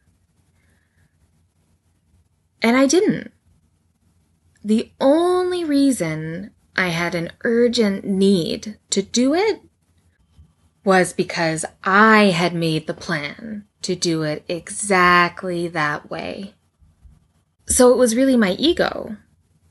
And 2.62 2.78
I 2.78 2.88
didn't. 2.88 3.32
The 4.64 4.92
only 5.00 5.64
reason 5.64 6.52
I 6.76 6.90
had 6.90 7.16
an 7.16 7.32
urgent 7.44 8.06
need 8.06 8.78
to 8.90 9.02
do 9.02 9.34
it 9.34 9.62
was 10.84 11.12
because 11.14 11.66
I 11.84 12.26
had 12.26 12.54
made 12.54 12.88
the 12.88 12.94
plan 12.94 13.66
to 13.82 13.96
do 13.96 14.24
it 14.24 14.46
exactly 14.48 15.68
that 15.68 16.10
way. 16.10 16.54
So 17.68 17.92
it 17.92 17.98
was 17.98 18.16
really 18.16 18.38
my 18.38 18.52
ego 18.52 19.18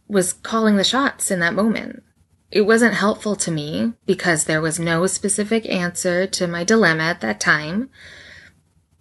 was 0.08 0.32
calling 0.32 0.76
the 0.76 0.84
shots 0.84 1.30
in 1.30 1.40
that 1.40 1.54
moment. 1.54 2.02
It 2.50 2.62
wasn't 2.62 2.94
helpful 2.94 3.34
to 3.36 3.50
me 3.50 3.94
because 4.04 4.44
there 4.44 4.60
was 4.60 4.78
no 4.78 5.06
specific 5.06 5.68
answer 5.68 6.26
to 6.28 6.46
my 6.46 6.64
dilemma 6.64 7.04
at 7.04 7.20
that 7.22 7.40
time. 7.40 7.90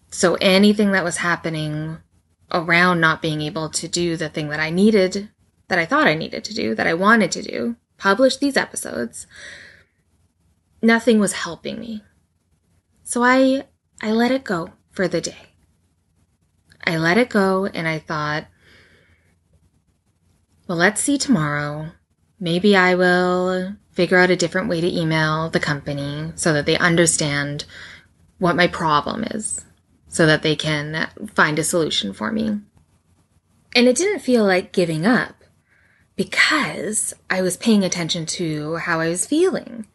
So 0.09 0.35
anything 0.35 0.91
that 0.91 1.03
was 1.03 1.17
happening 1.17 1.97
around 2.51 3.01
not 3.01 3.21
being 3.21 3.41
able 3.41 3.69
to 3.69 3.87
do 3.87 4.17
the 4.17 4.29
thing 4.29 4.49
that 4.49 4.59
I 4.59 4.69
needed, 4.69 5.29
that 5.67 5.79
I 5.79 5.85
thought 5.85 6.07
I 6.07 6.15
needed 6.15 6.43
to 6.45 6.53
do, 6.53 6.75
that 6.75 6.87
I 6.87 6.93
wanted 6.93 7.31
to 7.33 7.41
do, 7.41 7.75
publish 7.97 8.37
these 8.37 8.57
episodes, 8.57 9.27
nothing 10.81 11.19
was 11.19 11.33
helping 11.33 11.79
me. 11.79 12.03
So 13.03 13.23
I, 13.23 13.65
I 14.01 14.11
let 14.11 14.31
it 14.31 14.43
go 14.43 14.73
for 14.91 15.07
the 15.07 15.21
day. 15.21 15.37
I 16.85 16.97
let 16.97 17.17
it 17.17 17.29
go 17.29 17.65
and 17.65 17.87
I 17.87 17.99
thought, 17.99 18.45
well, 20.67 20.77
let's 20.77 21.01
see 21.01 21.17
tomorrow. 21.17 21.91
Maybe 22.39 22.75
I 22.75 22.95
will 22.95 23.75
figure 23.91 24.17
out 24.17 24.29
a 24.29 24.35
different 24.35 24.69
way 24.69 24.81
to 24.81 24.99
email 24.99 25.49
the 25.49 25.59
company 25.59 26.31
so 26.35 26.53
that 26.53 26.65
they 26.65 26.77
understand 26.77 27.65
what 28.39 28.55
my 28.55 28.67
problem 28.67 29.23
is, 29.23 29.63
so 30.09 30.25
that 30.25 30.43
they 30.43 30.55
can 30.55 31.09
find 31.33 31.57
a 31.57 31.63
solution 31.63 32.13
for 32.13 32.31
me. 32.31 32.59
And 33.75 33.87
it 33.87 33.95
didn't 33.95 34.19
feel 34.19 34.43
like 34.45 34.73
giving 34.73 35.05
up 35.05 35.44
because 36.15 37.13
I 37.29 37.41
was 37.41 37.57
paying 37.57 37.83
attention 37.83 38.25
to 38.27 38.77
how 38.77 38.99
I 38.99 39.09
was 39.09 39.25
feeling. 39.25 39.87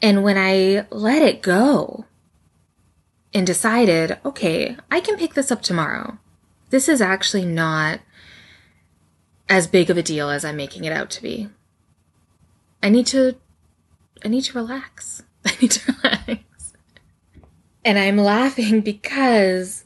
And 0.00 0.22
when 0.22 0.38
I 0.38 0.86
let 0.90 1.22
it 1.22 1.42
go 1.42 2.04
and 3.34 3.46
decided, 3.46 4.18
okay, 4.24 4.76
I 4.90 5.00
can 5.00 5.16
pick 5.16 5.34
this 5.34 5.50
up 5.50 5.62
tomorrow. 5.62 6.18
This 6.70 6.88
is 6.88 7.00
actually 7.00 7.44
not 7.44 8.00
as 9.48 9.66
big 9.66 9.90
of 9.90 9.96
a 9.96 10.02
deal 10.02 10.30
as 10.30 10.44
I'm 10.44 10.56
making 10.56 10.84
it 10.84 10.92
out 10.92 11.10
to 11.10 11.22
be. 11.22 11.48
I 12.82 12.88
need 12.88 13.06
to 13.08 13.36
I 14.24 14.28
need 14.28 14.44
to 14.44 14.58
relax. 14.58 15.22
I 15.44 15.56
need 15.60 15.70
to 15.72 15.94
relax. 16.02 16.72
And 17.84 17.98
I'm 17.98 18.16
laughing 18.16 18.80
because 18.80 19.84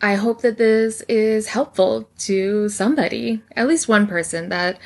I 0.00 0.14
hope 0.14 0.42
that 0.42 0.58
this 0.58 1.02
is 1.08 1.48
helpful 1.48 2.08
to 2.18 2.68
somebody, 2.68 3.42
at 3.56 3.68
least 3.68 3.88
one 3.88 4.06
person 4.06 4.48
that 4.50 4.78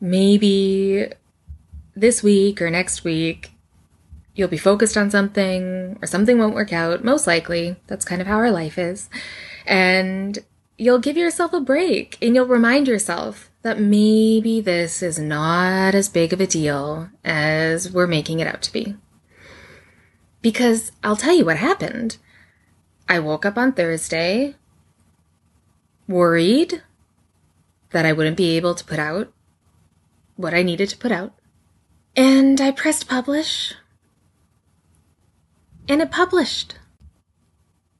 maybe 0.00 1.08
this 1.94 2.22
week 2.22 2.62
or 2.62 2.70
next 2.70 3.04
week, 3.04 3.52
you'll 4.34 4.48
be 4.48 4.58
focused 4.58 4.96
on 4.96 5.10
something 5.10 5.98
or 6.00 6.06
something 6.06 6.38
won't 6.38 6.54
work 6.54 6.72
out, 6.72 7.04
most 7.04 7.26
likely. 7.26 7.76
That's 7.86 8.04
kind 8.04 8.20
of 8.20 8.26
how 8.26 8.36
our 8.36 8.50
life 8.50 8.78
is. 8.78 9.10
And 9.66 10.38
you'll 10.78 10.98
give 10.98 11.16
yourself 11.16 11.52
a 11.52 11.60
break 11.60 12.18
and 12.22 12.34
you'll 12.34 12.46
remind 12.46 12.88
yourself 12.88 13.50
that 13.62 13.80
maybe 13.80 14.60
this 14.60 15.02
is 15.02 15.18
not 15.18 15.94
as 15.94 16.08
big 16.08 16.32
of 16.32 16.40
a 16.40 16.46
deal 16.46 17.08
as 17.24 17.90
we're 17.92 18.06
making 18.06 18.40
it 18.40 18.46
out 18.46 18.62
to 18.62 18.72
be. 18.72 18.96
Because 20.40 20.90
I'll 21.04 21.16
tell 21.16 21.36
you 21.36 21.44
what 21.44 21.58
happened. 21.58 22.16
I 23.12 23.18
woke 23.18 23.44
up 23.44 23.58
on 23.58 23.72
Thursday 23.72 24.54
worried 26.08 26.82
that 27.90 28.06
I 28.06 28.14
wouldn't 28.14 28.38
be 28.38 28.56
able 28.56 28.74
to 28.74 28.84
put 28.86 28.98
out 28.98 29.30
what 30.36 30.54
I 30.54 30.62
needed 30.62 30.88
to 30.88 30.96
put 30.96 31.12
out. 31.12 31.34
And 32.16 32.58
I 32.58 32.70
pressed 32.70 33.06
publish. 33.06 33.74
And 35.86 36.00
it 36.00 36.10
published. 36.10 36.76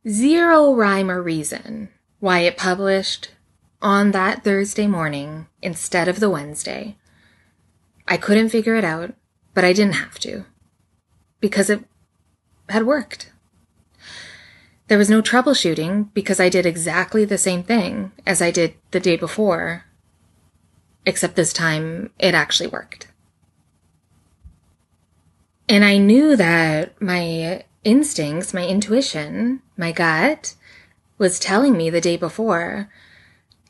Zero 0.09 0.73
rhyme 0.73 1.11
or 1.11 1.21
reason 1.21 1.91
why 2.19 2.39
it 2.39 2.57
published 2.57 3.33
on 3.83 4.13
that 4.13 4.43
Thursday 4.43 4.87
morning 4.87 5.47
instead 5.61 6.09
of 6.09 6.21
the 6.21 6.31
Wednesday. 6.31 6.97
I 8.09 8.17
couldn't 8.17 8.49
figure 8.49 8.77
it 8.77 8.85
out, 8.85 9.13
but 9.53 9.63
I 9.63 9.75
didn't 9.75 9.97
have 9.97 10.19
to 10.21 10.47
because 11.39 11.69
it 11.69 11.85
had 12.71 12.87
worked. 12.87 13.32
There 14.89 14.99
was 14.99 15.11
no 15.11 15.23
troubleshooting 15.23 16.13
because 16.13 16.41
I 16.41 16.49
did 16.49 16.67
exactly 16.67 17.25
the 17.25 17.39
same 17.39 17.63
thing 17.63 18.13
as 18.27 18.43
I 18.43 18.51
did 18.51 18.75
the 18.91 19.01
day 19.01 19.17
before, 19.17 19.85
except 21.07 21.37
this 21.37 21.53
time 21.53 22.11
it 22.19 22.35
actually 22.35 22.69
worked. 22.69 23.09
And 25.69 25.85
I 25.85 25.97
knew 25.97 26.37
that 26.37 27.01
my 27.01 27.65
instincts, 27.85 28.53
my 28.53 28.67
intuition, 28.67 29.63
my 29.77 29.93
gut 29.93 30.55
was 31.19 31.39
telling 31.39 31.77
me 31.77 31.89
the 31.89 32.01
day 32.01 32.17
before 32.17 32.91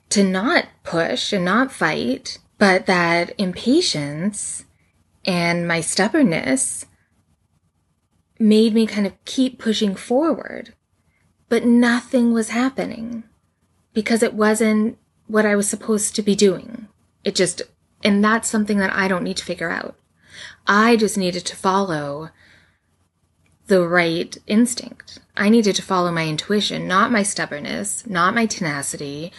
to 0.09 0.25
not 0.25 0.67
push 0.85 1.33
and 1.33 1.45
not 1.45 1.73
fight, 1.73 2.39
but 2.59 2.87
that 2.87 3.33
impatience 3.39 4.65
and 5.25 5.69
my 5.69 5.81
stubbornness 5.81 6.87
made 8.39 8.75
me 8.75 8.87
kind 8.87 9.07
of 9.07 9.25
keep 9.25 9.59
pushing 9.59 9.95
forward. 9.95 10.75
But 11.53 11.67
nothing 11.67 12.33
was 12.33 12.49
happening 12.49 13.25
because 13.93 14.23
it 14.23 14.33
wasn't 14.33 14.97
what 15.27 15.45
I 15.45 15.55
was 15.55 15.69
supposed 15.69 16.17
to 16.17 16.23
be 16.23 16.35
doing. 16.35 16.89
It 17.25 17.35
just, 17.35 17.61
and 18.03 18.25
that's 18.25 18.49
something 18.49 18.79
that 18.79 18.97
I 18.97 19.07
don't 19.07 19.23
need 19.23 19.37
to 19.37 19.45
figure 19.45 19.69
out. 19.69 19.95
I 20.67 20.97
just 20.97 21.19
needed 21.19 21.45
to 21.45 21.55
follow 21.55 22.31
the 23.67 23.87
right 23.87 24.35
instinct. 24.47 25.19
I 25.37 25.51
needed 25.51 25.77
to 25.77 25.83
follow 25.83 26.11
my 26.11 26.27
intuition, 26.27 26.89
not 26.89 27.13
my 27.13 27.23
stubbornness, 27.23 28.07
not 28.07 28.35
my 28.35 28.47
tenacity, 28.47 29.31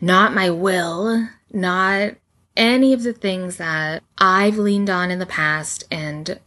not 0.00 0.32
my 0.32 0.50
will, 0.50 1.28
not 1.52 2.12
any 2.56 2.92
of 2.92 3.02
the 3.02 3.12
things 3.12 3.56
that 3.56 4.04
I've 4.16 4.58
leaned 4.58 4.90
on 4.90 5.10
in 5.10 5.18
the 5.18 5.26
past 5.26 5.82
and 5.90 6.38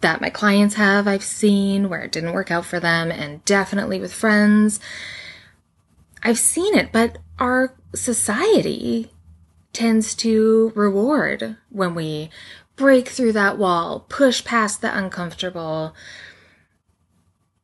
that 0.00 0.20
my 0.20 0.30
clients 0.30 0.74
have, 0.76 1.06
I've 1.06 1.22
seen 1.22 1.88
where 1.88 2.02
it 2.02 2.12
didn't 2.12 2.32
work 2.32 2.50
out 2.50 2.64
for 2.64 2.80
them, 2.80 3.10
and 3.10 3.44
definitely 3.44 4.00
with 4.00 4.12
friends. 4.12 4.80
I've 6.22 6.38
seen 6.38 6.74
it, 6.74 6.92
but 6.92 7.18
our 7.38 7.74
society 7.94 9.10
tends 9.72 10.14
to 10.16 10.72
reward 10.74 11.56
when 11.68 11.94
we 11.94 12.30
break 12.76 13.08
through 13.08 13.32
that 13.32 13.58
wall, 13.58 14.06
push 14.08 14.44
past 14.44 14.80
the 14.80 14.96
uncomfortable, 14.96 15.94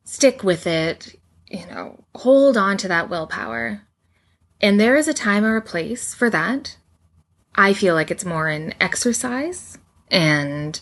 stick 0.03 0.43
with 0.43 0.67
it, 0.67 1.19
you 1.47 1.65
know, 1.65 2.03
hold 2.15 2.55
on 2.55 2.77
to 2.77 2.87
that 2.87 3.09
willpower. 3.09 3.81
And 4.61 4.79
there 4.79 4.95
is 4.95 5.07
a 5.07 5.13
time 5.13 5.43
or 5.43 5.55
a 5.55 5.61
place 5.61 6.13
for 6.13 6.29
that. 6.29 6.77
I 7.55 7.73
feel 7.73 7.95
like 7.95 8.11
it's 8.11 8.25
more 8.25 8.47
in 8.47 8.73
exercise 8.79 9.77
and 10.09 10.79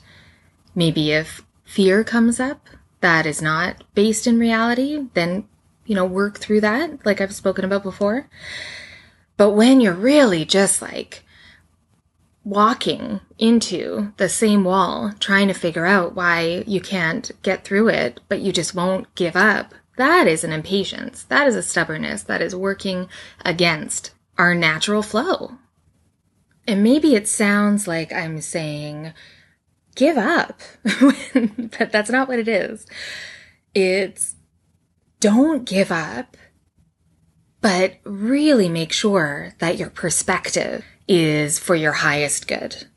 maybe 0.75 1.11
if 1.11 1.43
fear 1.63 2.03
comes 2.03 2.39
up 2.39 2.67
that 3.01 3.25
is 3.25 3.41
not 3.41 3.83
based 3.93 4.27
in 4.27 4.39
reality, 4.39 5.07
then, 5.13 5.47
you 5.85 5.95
know, 5.95 6.05
work 6.05 6.37
through 6.37 6.61
that 6.61 7.05
like 7.05 7.21
I've 7.21 7.33
spoken 7.33 7.65
about 7.65 7.83
before. 7.83 8.27
But 9.37 9.51
when 9.51 9.81
you're 9.81 9.93
really 9.93 10.45
just 10.45 10.81
like 10.81 11.23
walking 12.43 13.19
into 13.37 14.13
the 14.17 14.29
same 14.29 14.63
wall, 14.63 15.13
trying 15.19 15.47
to 15.47 15.53
figure 15.53 15.85
out 15.85 16.15
why 16.15 16.63
you 16.67 16.79
can't 16.79 17.31
get 17.41 17.63
through 17.63 17.89
it, 17.89 18.21
but 18.29 18.39
you 18.39 18.51
just 18.51 18.75
won't 18.75 19.13
give 19.15 19.35
up. 19.35 19.73
That 19.97 20.27
is 20.27 20.43
an 20.43 20.51
impatience. 20.51 21.23
That 21.23 21.47
is 21.47 21.55
a 21.55 21.63
stubbornness 21.63 22.23
that 22.23 22.41
is 22.41 22.55
working 22.55 23.09
against 23.43 24.11
our 24.37 24.53
natural 24.53 25.01
flow. 25.01 25.57
And 26.67 26.83
maybe 26.83 27.15
it 27.15 27.27
sounds 27.27 27.87
like 27.87 28.11
I'm 28.11 28.41
saying, 28.41 29.13
give 29.95 30.17
up, 30.17 30.59
but 31.33 31.91
that's 31.91 32.09
not 32.09 32.27
what 32.27 32.39
it 32.39 32.47
is. 32.47 32.85
It's 33.73 34.35
don't 35.19 35.65
give 35.65 35.91
up, 35.91 36.37
but 37.61 37.95
really 38.03 38.69
make 38.69 38.91
sure 38.91 39.53
that 39.59 39.77
your 39.77 39.89
perspective 39.89 40.85
is 41.07 41.57
for 41.57 41.75
your 41.75 41.93
highest 41.93 42.47
good. 42.47 42.87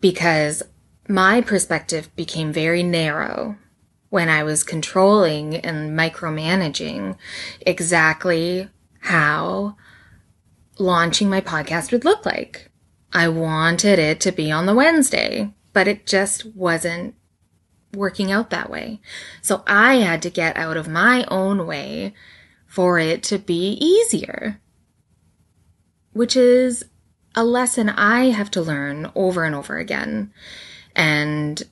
Because 0.00 0.62
my 1.08 1.40
perspective 1.40 2.14
became 2.16 2.52
very 2.52 2.82
narrow 2.82 3.56
when 4.08 4.28
I 4.28 4.42
was 4.42 4.62
controlling 4.62 5.56
and 5.56 5.98
micromanaging 5.98 7.16
exactly 7.60 8.68
how 9.00 9.76
launching 10.78 11.28
my 11.28 11.40
podcast 11.40 11.92
would 11.92 12.04
look 12.04 12.24
like. 12.24 12.70
I 13.12 13.28
wanted 13.28 13.98
it 13.98 14.20
to 14.20 14.32
be 14.32 14.50
on 14.52 14.66
the 14.66 14.74
Wednesday, 14.74 15.52
but 15.72 15.88
it 15.88 16.06
just 16.06 16.46
wasn't 16.54 17.14
working 17.94 18.30
out 18.30 18.50
that 18.50 18.70
way. 18.70 19.00
So 19.42 19.62
I 19.66 19.96
had 19.96 20.22
to 20.22 20.30
get 20.30 20.56
out 20.56 20.76
of 20.76 20.88
my 20.88 21.24
own 21.28 21.66
way 21.66 22.14
for 22.66 22.98
it 22.98 23.22
to 23.24 23.38
be 23.38 23.72
easier, 23.72 24.60
which 26.12 26.36
is 26.36 26.84
a 27.34 27.44
lesson 27.44 27.88
I 27.88 28.26
have 28.30 28.50
to 28.52 28.62
learn 28.62 29.10
over 29.14 29.44
and 29.44 29.54
over 29.54 29.78
again. 29.78 30.32
And 30.94 31.62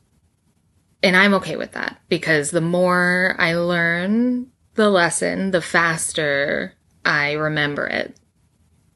and 1.03 1.17
I'm 1.17 1.35
okay 1.35 1.57
with 1.57 1.73
that 1.73 2.01
because 2.09 2.51
the 2.51 2.61
more 2.61 3.37
I 3.39 3.55
learn 3.55 4.51
the 4.75 4.91
lesson, 4.91 5.53
the 5.53 5.63
faster 5.63 6.75
I 7.05 7.33
remember 7.33 7.87
it. 7.87 8.17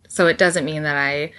So 0.08 0.26
it 0.26 0.38
doesn't 0.38 0.64
mean 0.64 0.82
that 0.82 0.96
I 0.96 1.32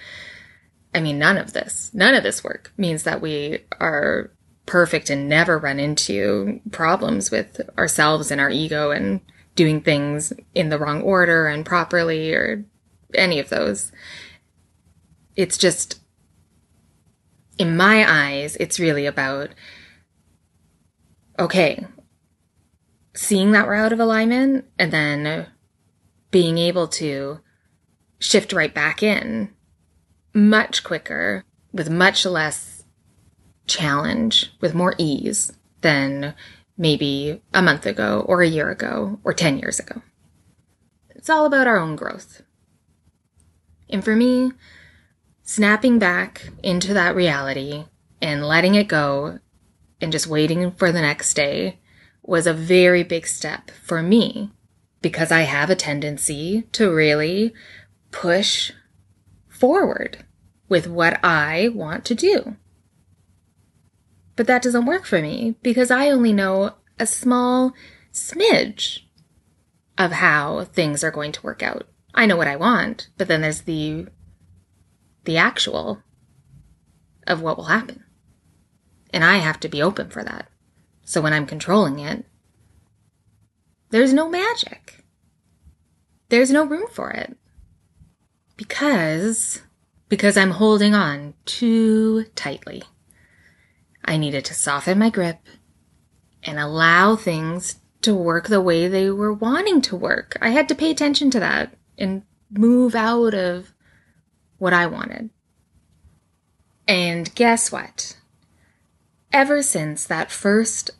I 0.94 1.00
mean 1.00 1.18
none 1.18 1.36
of 1.36 1.52
this, 1.52 1.90
none 1.92 2.14
of 2.14 2.22
this 2.22 2.44
work 2.44 2.72
means 2.76 3.02
that 3.02 3.20
we 3.20 3.60
are 3.80 4.30
perfect 4.66 5.10
and 5.10 5.28
never 5.28 5.58
run 5.58 5.78
into 5.78 6.60
problems 6.70 7.30
with 7.30 7.60
ourselves 7.76 8.30
and 8.30 8.40
our 8.40 8.50
ego 8.50 8.90
and 8.92 9.20
doing 9.56 9.80
things 9.80 10.32
in 10.54 10.68
the 10.68 10.78
wrong 10.78 11.02
order 11.02 11.46
and 11.46 11.66
properly 11.66 12.32
or 12.32 12.64
any 13.14 13.38
of 13.38 13.48
those. 13.50 13.92
It's 15.36 15.58
just, 15.58 16.00
in 17.58 17.76
my 17.76 18.04
eyes, 18.08 18.56
it's 18.56 18.80
really 18.80 19.06
about, 19.06 19.50
okay, 21.38 21.86
seeing 23.14 23.52
that 23.52 23.66
we're 23.66 23.74
out 23.74 23.92
of 23.92 24.00
alignment 24.00 24.64
and 24.78 24.92
then 24.92 25.46
being 26.30 26.58
able 26.58 26.88
to 26.88 27.40
shift 28.18 28.52
right 28.52 28.74
back 28.74 29.02
in 29.02 29.50
much 30.34 30.82
quicker 30.84 31.44
with 31.72 31.88
much 31.88 32.26
less 32.26 32.84
challenge, 33.66 34.52
with 34.60 34.74
more 34.74 34.94
ease 34.98 35.52
than 35.80 36.34
maybe 36.76 37.40
a 37.52 37.62
month 37.62 37.86
ago 37.86 38.24
or 38.26 38.42
a 38.42 38.48
year 38.48 38.70
ago 38.70 39.18
or 39.24 39.32
10 39.32 39.58
years 39.58 39.78
ago. 39.78 40.02
It's 41.10 41.30
all 41.30 41.46
about 41.46 41.66
our 41.66 41.78
own 41.78 41.96
growth. 41.96 42.42
And 43.88 44.04
for 44.04 44.16
me, 44.16 44.52
snapping 45.42 45.98
back 45.98 46.48
into 46.62 46.92
that 46.94 47.14
reality 47.14 47.84
and 48.20 48.44
letting 48.44 48.74
it 48.74 48.88
go 48.88 49.38
and 50.00 50.10
just 50.10 50.26
waiting 50.26 50.72
for 50.72 50.90
the 50.90 51.00
next 51.00 51.34
day 51.34 51.78
was 52.22 52.46
a 52.46 52.54
very 52.54 53.02
big 53.02 53.26
step 53.26 53.70
for 53.70 54.02
me 54.02 54.50
because 55.02 55.30
I 55.30 55.42
have 55.42 55.70
a 55.70 55.76
tendency 55.76 56.62
to 56.72 56.92
really 56.92 57.52
push 58.10 58.72
forward 59.54 60.24
with 60.68 60.86
what 60.86 61.24
I 61.24 61.68
want 61.68 62.04
to 62.06 62.14
do. 62.14 62.56
But 64.36 64.46
that 64.48 64.62
doesn't 64.62 64.86
work 64.86 65.04
for 65.06 65.20
me 65.22 65.56
because 65.62 65.90
I 65.90 66.10
only 66.10 66.32
know 66.32 66.74
a 66.98 67.06
small 67.06 67.72
smidge 68.12 69.00
of 69.98 70.12
how 70.12 70.64
things 70.64 71.04
are 71.04 71.10
going 71.12 71.32
to 71.32 71.42
work 71.42 71.62
out. 71.62 71.88
I 72.14 72.26
know 72.26 72.36
what 72.36 72.48
I 72.48 72.56
want, 72.56 73.08
but 73.16 73.28
then 73.28 73.42
there's 73.42 73.62
the 73.62 74.06
the 75.24 75.36
actual 75.38 76.02
of 77.26 77.40
what 77.40 77.56
will 77.56 77.64
happen. 77.66 78.04
and 79.12 79.24
I 79.24 79.38
have 79.38 79.60
to 79.60 79.68
be 79.68 79.82
open 79.82 80.10
for 80.10 80.24
that. 80.24 80.48
So 81.04 81.20
when 81.20 81.32
I'm 81.32 81.46
controlling 81.46 81.98
it, 82.00 82.26
there's 83.90 84.12
no 84.12 84.28
magic. 84.28 85.04
There's 86.28 86.50
no 86.50 86.64
room 86.66 86.86
for 86.90 87.10
it. 87.10 87.36
Because, 88.56 89.62
because 90.08 90.36
I'm 90.36 90.52
holding 90.52 90.94
on 90.94 91.34
too 91.44 92.24
tightly. 92.34 92.82
I 94.04 94.16
needed 94.16 94.44
to 94.46 94.54
soften 94.54 94.98
my 94.98 95.10
grip 95.10 95.38
and 96.42 96.58
allow 96.58 97.16
things 97.16 97.80
to 98.02 98.14
work 98.14 98.48
the 98.48 98.60
way 98.60 98.86
they 98.86 99.10
were 99.10 99.32
wanting 99.32 99.80
to 99.82 99.96
work. 99.96 100.36
I 100.40 100.50
had 100.50 100.68
to 100.68 100.74
pay 100.74 100.90
attention 100.90 101.30
to 101.30 101.40
that 101.40 101.74
and 101.96 102.22
move 102.50 102.94
out 102.94 103.34
of 103.34 103.72
what 104.58 104.72
I 104.72 104.86
wanted. 104.86 105.30
And 106.86 107.34
guess 107.34 107.72
what? 107.72 108.18
Ever 109.32 109.62
since 109.62 110.04
that 110.04 110.30
first 110.30 110.90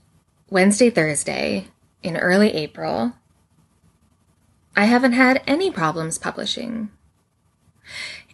Wednesday, 0.48 0.90
Thursday 0.90 1.68
in 2.02 2.16
early 2.16 2.52
April, 2.54 3.12
I 4.74 4.86
haven't 4.86 5.12
had 5.12 5.42
any 5.46 5.70
problems 5.70 6.18
publishing. 6.18 6.90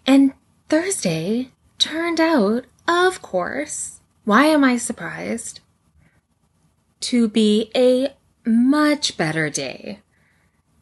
And 0.06 0.32
Thursday 0.68 1.50
turned 1.78 2.20
out, 2.20 2.64
of 2.86 3.22
course, 3.22 4.00
why 4.24 4.46
am 4.46 4.64
I 4.64 4.76
surprised? 4.76 5.60
To 7.00 7.28
be 7.28 7.70
a 7.74 8.14
much 8.44 9.16
better 9.16 9.48
day 9.50 10.00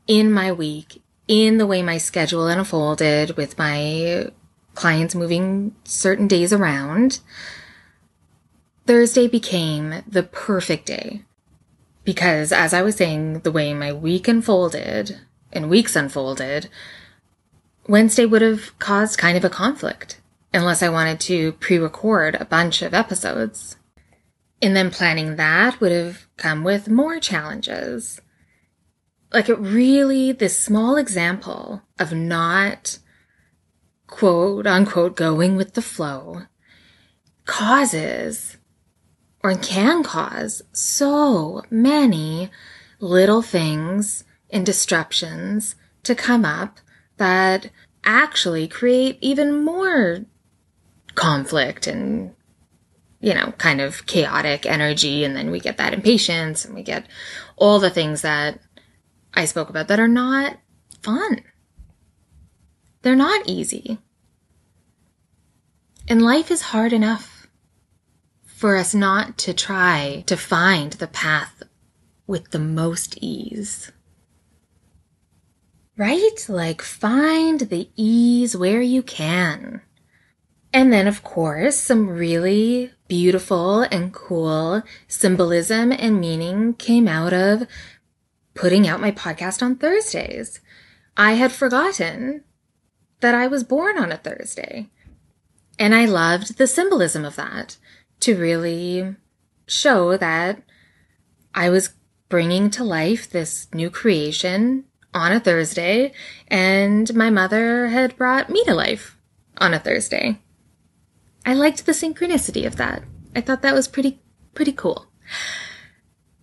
in 0.07 0.33
my 0.33 0.51
week, 0.51 1.03
in 1.29 1.59
the 1.59 1.67
way 1.67 1.83
my 1.83 1.99
schedule 1.99 2.47
unfolded 2.47 3.37
with 3.37 3.59
my 3.59 4.31
clients 4.75 5.15
moving 5.15 5.75
certain 5.85 6.27
days 6.27 6.53
around. 6.53 7.21
Thursday 8.87 9.29
became 9.29 10.03
the 10.07 10.23
perfect 10.23 10.87
day 10.87 11.23
because 12.05 12.53
as 12.53 12.73
I 12.73 12.81
was 12.81 12.97
saying, 12.97 13.41
the 13.41 13.53
way 13.53 13.75
my 13.75 13.93
week 13.93 14.29
unfolded 14.29 15.19
and 15.53 15.69
weeks 15.69 15.95
unfolded, 15.95 16.71
Wednesday 17.89 18.27
would 18.27 18.43
have 18.43 18.79
caused 18.79 19.19
kind 19.19 19.37
of 19.37 19.45
a 19.45 19.51
conflict 19.51 20.21
unless 20.53 20.83
I 20.83 20.91
wanted 20.91 21.21
to 21.21 21.53
pre-record 21.53 22.35
a 22.35 22.45
bunch 22.45 22.83
of 22.83 22.93
episodes. 22.93 23.77
And 24.61 24.77
then 24.77 24.91
planning 24.91 25.37
that 25.37 25.81
would 25.81 25.93
have 25.93 26.27
come 26.37 26.65
with 26.65 26.89
more 26.89 27.19
challenges. 27.19 28.21
Like 29.33 29.49
it 29.49 29.59
really, 29.59 30.33
this 30.33 30.59
small 30.59 30.97
example 30.97 31.83
of 31.99 32.13
not 32.13 32.99
quote 34.07 34.67
unquote 34.67 35.17
going 35.17 35.57
with 35.57 35.75
the 35.75 35.83
flow 35.83 36.43
causes 37.45 38.59
or 39.43 39.55
can 39.55 40.03
cause 40.03 40.63
so 40.73 41.63
many 41.71 42.51
little 43.01 43.43
things 43.43 44.25
and 44.51 44.67
disruptions 44.67 45.75
to 46.03 46.15
come 46.15 46.45
up 46.45 46.81
that 47.19 47.71
actually 48.05 48.69
create 48.69 49.19
even 49.21 49.65
more 49.65 50.25
conflict 51.15 51.87
and 51.87 52.35
you 53.21 53.35
know, 53.35 53.53
kind 53.59 53.81
of 53.81 54.07
chaotic 54.07 54.65
energy. 54.65 55.25
And 55.25 55.37
then 55.37 55.51
we 55.51 55.61
get 55.61 55.79
that 55.79 55.95
impatience 55.95 56.65
and 56.65 56.75
we 56.75 56.83
get 56.83 57.07
all 57.57 57.79
the 57.79 57.91
things 57.91 58.23
that 58.23 58.61
I 59.35 59.45
spoke 59.45 59.69
about 59.69 59.89
that 59.89 60.01
are 60.01 60.09
not 60.09 60.59
fun. 61.03 61.43
They're 63.03 63.17
not 63.17 63.47
easy. 63.47 63.99
And 66.07 66.23
life 66.23 66.51
is 66.51 66.63
hard 66.63 66.93
enough 66.93 67.47
for 68.45 68.77
us 68.77 68.95
not 68.95 69.37
to 69.39 69.53
try 69.53 70.25
to 70.27 70.37
find 70.37 70.95
the 70.95 71.07
path 71.07 71.63
with 72.27 72.51
the 72.51 72.59
most 72.59 73.19
ease. 73.21 73.93
Right? 75.99 76.47
Like 76.49 76.81
find 76.81 77.61
the 77.61 77.91
ease 77.97 78.57
where 78.57 78.81
you 78.81 79.03
can. 79.03 79.83
And 80.73 80.93
then, 80.93 81.09
of 81.09 81.25
course, 81.25 81.77
some 81.77 82.09
really 82.09 82.93
beautiful 83.09 83.83
and 83.83 84.13
cool 84.13 84.83
symbolism 85.09 85.91
and 85.91 86.21
meaning 86.21 86.75
came 86.75 87.09
out 87.09 87.33
of 87.33 87.67
putting 88.55 88.87
out 88.87 89.01
my 89.01 89.11
podcast 89.11 89.61
on 89.61 89.75
Thursdays. 89.75 90.61
I 91.17 91.33
had 91.33 91.51
forgotten 91.51 92.45
that 93.19 93.35
I 93.35 93.49
was 93.49 93.65
born 93.65 93.99
on 93.99 94.13
a 94.13 94.19
Thursday. 94.19 94.91
And 95.81 95.95
I 95.95 96.05
loved 96.05 96.59
the 96.59 96.67
symbolism 96.69 97.25
of 97.25 97.35
that 97.37 97.77
to 98.21 98.37
really 98.37 99.17
show 99.67 100.17
that 100.17 100.63
I 101.55 101.71
was 101.71 101.95
bringing 102.29 102.71
to 102.71 102.85
life 102.85 103.29
this 103.29 103.67
new 103.73 103.91
creation 103.91 104.85
on 105.19 105.33
a 105.33 105.41
Thursday 105.41 106.13
and 106.49 107.15
my 107.15 107.31
mother 107.31 107.89
had 107.89 108.17
brought 108.17 108.49
me 108.49 108.65
to 108.65 108.75
life 108.75 109.17
on 109.59 109.75
a 109.75 109.79
Thursday. 109.79 110.39
I 111.45 111.55
liked 111.55 111.87
the 111.87 111.93
synchronicity 111.93 112.67
of 112.67 112.77
that. 112.77 113.03
I 113.35 113.41
thought 113.41 113.63
that 113.63 113.75
was 113.75 113.89
pretty, 113.89 114.21
pretty 114.55 114.73
cool. 114.73 115.07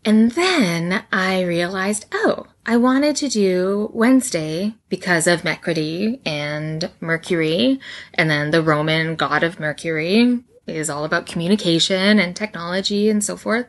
And 0.04 0.32
then 0.32 1.04
I 1.12 1.42
realized, 1.42 2.06
oh, 2.14 2.46
I 2.66 2.78
wanted 2.78 3.16
to 3.18 3.30
do 3.30 3.90
Wednesday 3.94 4.76
because 4.88 5.26
of 5.26 5.44
Mercury 5.44 6.22
and 6.26 6.92
Mercury. 7.00 7.80
And 8.14 8.30
then 8.30 8.52
the 8.52 8.62
Roman 8.62 9.16
god 9.16 9.44
of 9.44 9.60
Mercury 9.60 10.44
is 10.68 10.90
all 10.90 11.06
about 11.06 11.26
communication 11.26 12.20
and 12.20 12.36
technology 12.36 13.10
and 13.10 13.24
so 13.24 13.36
forth. 13.36 13.68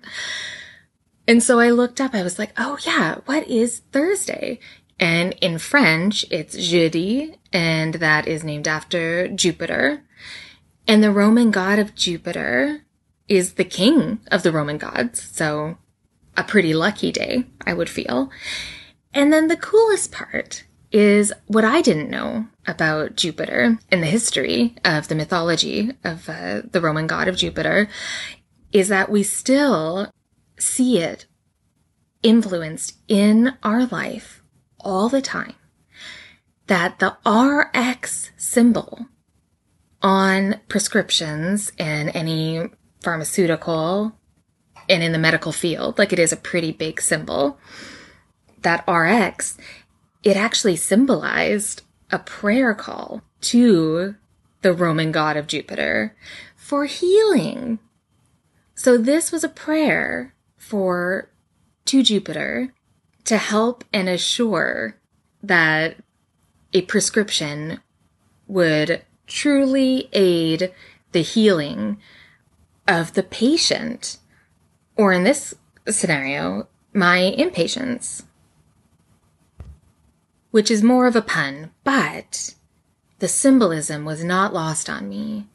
And 1.29 1.42
so 1.42 1.59
I 1.59 1.71
looked 1.71 2.01
up, 2.01 2.14
I 2.14 2.23
was 2.23 2.38
like, 2.38 2.53
oh 2.57 2.79
yeah, 2.85 3.16
what 3.25 3.49
is 3.49 3.81
Thursday? 3.92 4.61
And 4.98 5.35
in 5.40 5.59
French, 5.59 6.24
it's 6.30 6.56
jeudi, 6.56 7.38
and 7.52 7.94
that 7.94 8.26
is 8.26 8.42
named 8.42 8.66
after 8.66 9.28
Jupiter. 9.28 10.02
And 10.88 11.02
the 11.02 11.12
Roman 11.12 11.50
god 11.50 11.78
of 11.78 11.94
Jupiter 11.94 12.82
is 13.28 13.54
the 13.54 13.64
king 13.64 14.20
of 14.30 14.42
the 14.42 14.52
Roman 14.52 14.78
gods. 14.78 15.22
So 15.22 15.76
a 16.37 16.44
pretty 16.44 16.74
lucky 16.74 17.12
day, 17.12 17.44
I 17.66 17.74
would 17.74 17.90
feel. 17.90 18.30
And 19.12 19.32
then 19.32 19.48
the 19.48 19.56
coolest 19.56 20.12
part 20.12 20.64
is 20.92 21.32
what 21.46 21.64
I 21.64 21.82
didn't 21.82 22.11
know 22.11 22.46
about 22.66 23.16
Jupiter 23.16 23.78
in 23.90 24.00
the 24.00 24.06
history 24.06 24.76
of 24.85 25.09
the 25.09 25.14
mythology 25.14 25.92
of 26.04 26.28
uh, 26.28 26.62
the 26.70 26.80
Roman 26.80 27.06
god 27.06 27.28
of 27.28 27.37
Jupiter 27.37 27.88
is 28.72 28.88
that 28.88 29.11
we 29.11 29.22
still 29.22 30.11
see 30.59 30.98
it 30.98 31.26
influenced 32.22 32.96
in 33.09 33.54
our 33.62 33.87
life 33.87 34.42
all 34.87 35.09
the 35.09 35.20
time. 35.20 35.55
That 36.68 37.01
the 37.01 37.16
RX 37.29 38.31
symbol 38.37 39.07
on 40.01 40.61
prescriptions 40.68 41.72
in 41.77 42.09
any 42.11 42.68
pharmaceutical 43.03 44.12
and 44.88 45.03
in 45.03 45.12
the 45.12 45.18
medical 45.18 45.53
field, 45.53 45.99
like 45.99 46.12
it 46.12 46.18
is 46.18 46.33
a 46.33 46.37
pretty 46.37 46.70
big 46.70 47.01
symbol, 47.01 47.59
that 48.62 48.87
RX, 48.88 49.59
it 50.22 50.37
actually 50.37 50.77
symbolized 50.77 51.83
a 52.11 52.18
prayer 52.20 52.75
call 52.75 53.22
to 53.40 54.14
the 54.62 54.72
Roman 54.72 55.11
god 55.12 55.37
of 55.37 55.49
Jupiter 55.49 56.16
for 56.55 56.85
healing. 56.85 57.81
So 58.75 58.96
this 58.96 59.33
was 59.33 59.42
a 59.42 59.49
prayer 59.49 60.35
for 60.57 61.31
to 61.87 62.03
Jupiter 62.03 62.72
to 63.27 63.37
help 63.37 63.85
and 63.93 64.09
assure 64.09 64.97
that 65.43 65.97
a 66.73 66.83
prescription 66.83 67.81
would 68.47 69.03
truly 69.27 70.09
aid 70.12 70.73
the 71.12 71.23
healing 71.23 71.99
of 72.87 73.15
the 73.15 73.23
patient, 73.23 74.19
or 74.97 75.12
in 75.12 75.25
this 75.25 75.55
scenario, 75.89 76.69
my 76.93 77.19
impatience. 77.19 78.25
Which 80.51 80.71
is 80.71 80.83
more 80.83 81.07
of 81.07 81.17
a 81.17 81.23
pun, 81.23 81.73
but 81.85 82.55
the 83.19 83.29
symbolism 83.29 84.05
was 84.05 84.23
not 84.23 84.55
lost 84.55 84.89
on 84.89 85.09
me. 85.09 85.47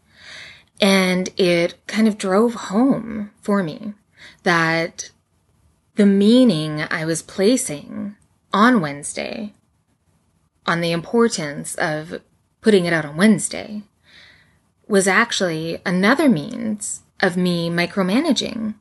And 0.81 1.29
it 1.37 1.75
kind 1.87 2.07
of 2.07 2.17
drove 2.17 2.53
home 2.55 3.31
for 3.41 3.63
me 3.63 3.93
that 4.43 5.11
the 6.01 6.07
meaning 6.07 6.81
I 6.89 7.05
was 7.05 7.21
placing 7.21 8.15
on 8.51 8.81
Wednesday, 8.81 9.53
on 10.65 10.81
the 10.81 10.91
importance 10.91 11.75
of 11.75 12.23
putting 12.59 12.85
it 12.85 12.91
out 12.91 13.05
on 13.05 13.17
Wednesday 13.17 13.83
was 14.87 15.07
actually 15.07 15.79
another 15.85 16.27
means 16.27 17.03
of 17.19 17.37
me 17.37 17.69
micromanaging 17.69 18.73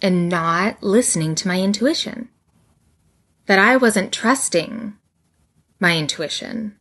and 0.00 0.30
not 0.30 0.82
listening 0.82 1.34
to 1.34 1.46
my 1.46 1.60
intuition. 1.60 2.30
That 3.44 3.58
I 3.58 3.76
wasn't 3.76 4.10
trusting 4.10 4.94
my 5.78 5.98
intuition. 5.98 6.78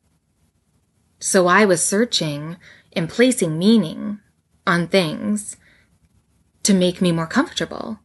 So 1.20 1.48
I 1.48 1.66
was 1.66 1.84
searching 1.84 2.56
and 2.94 3.10
placing 3.10 3.60
meaning 3.60 4.22
on 4.66 4.88
things 4.88 5.58
to 6.64 6.74
make 6.74 7.02
me 7.02 7.12
more 7.12 7.28
comfortable 7.28 8.00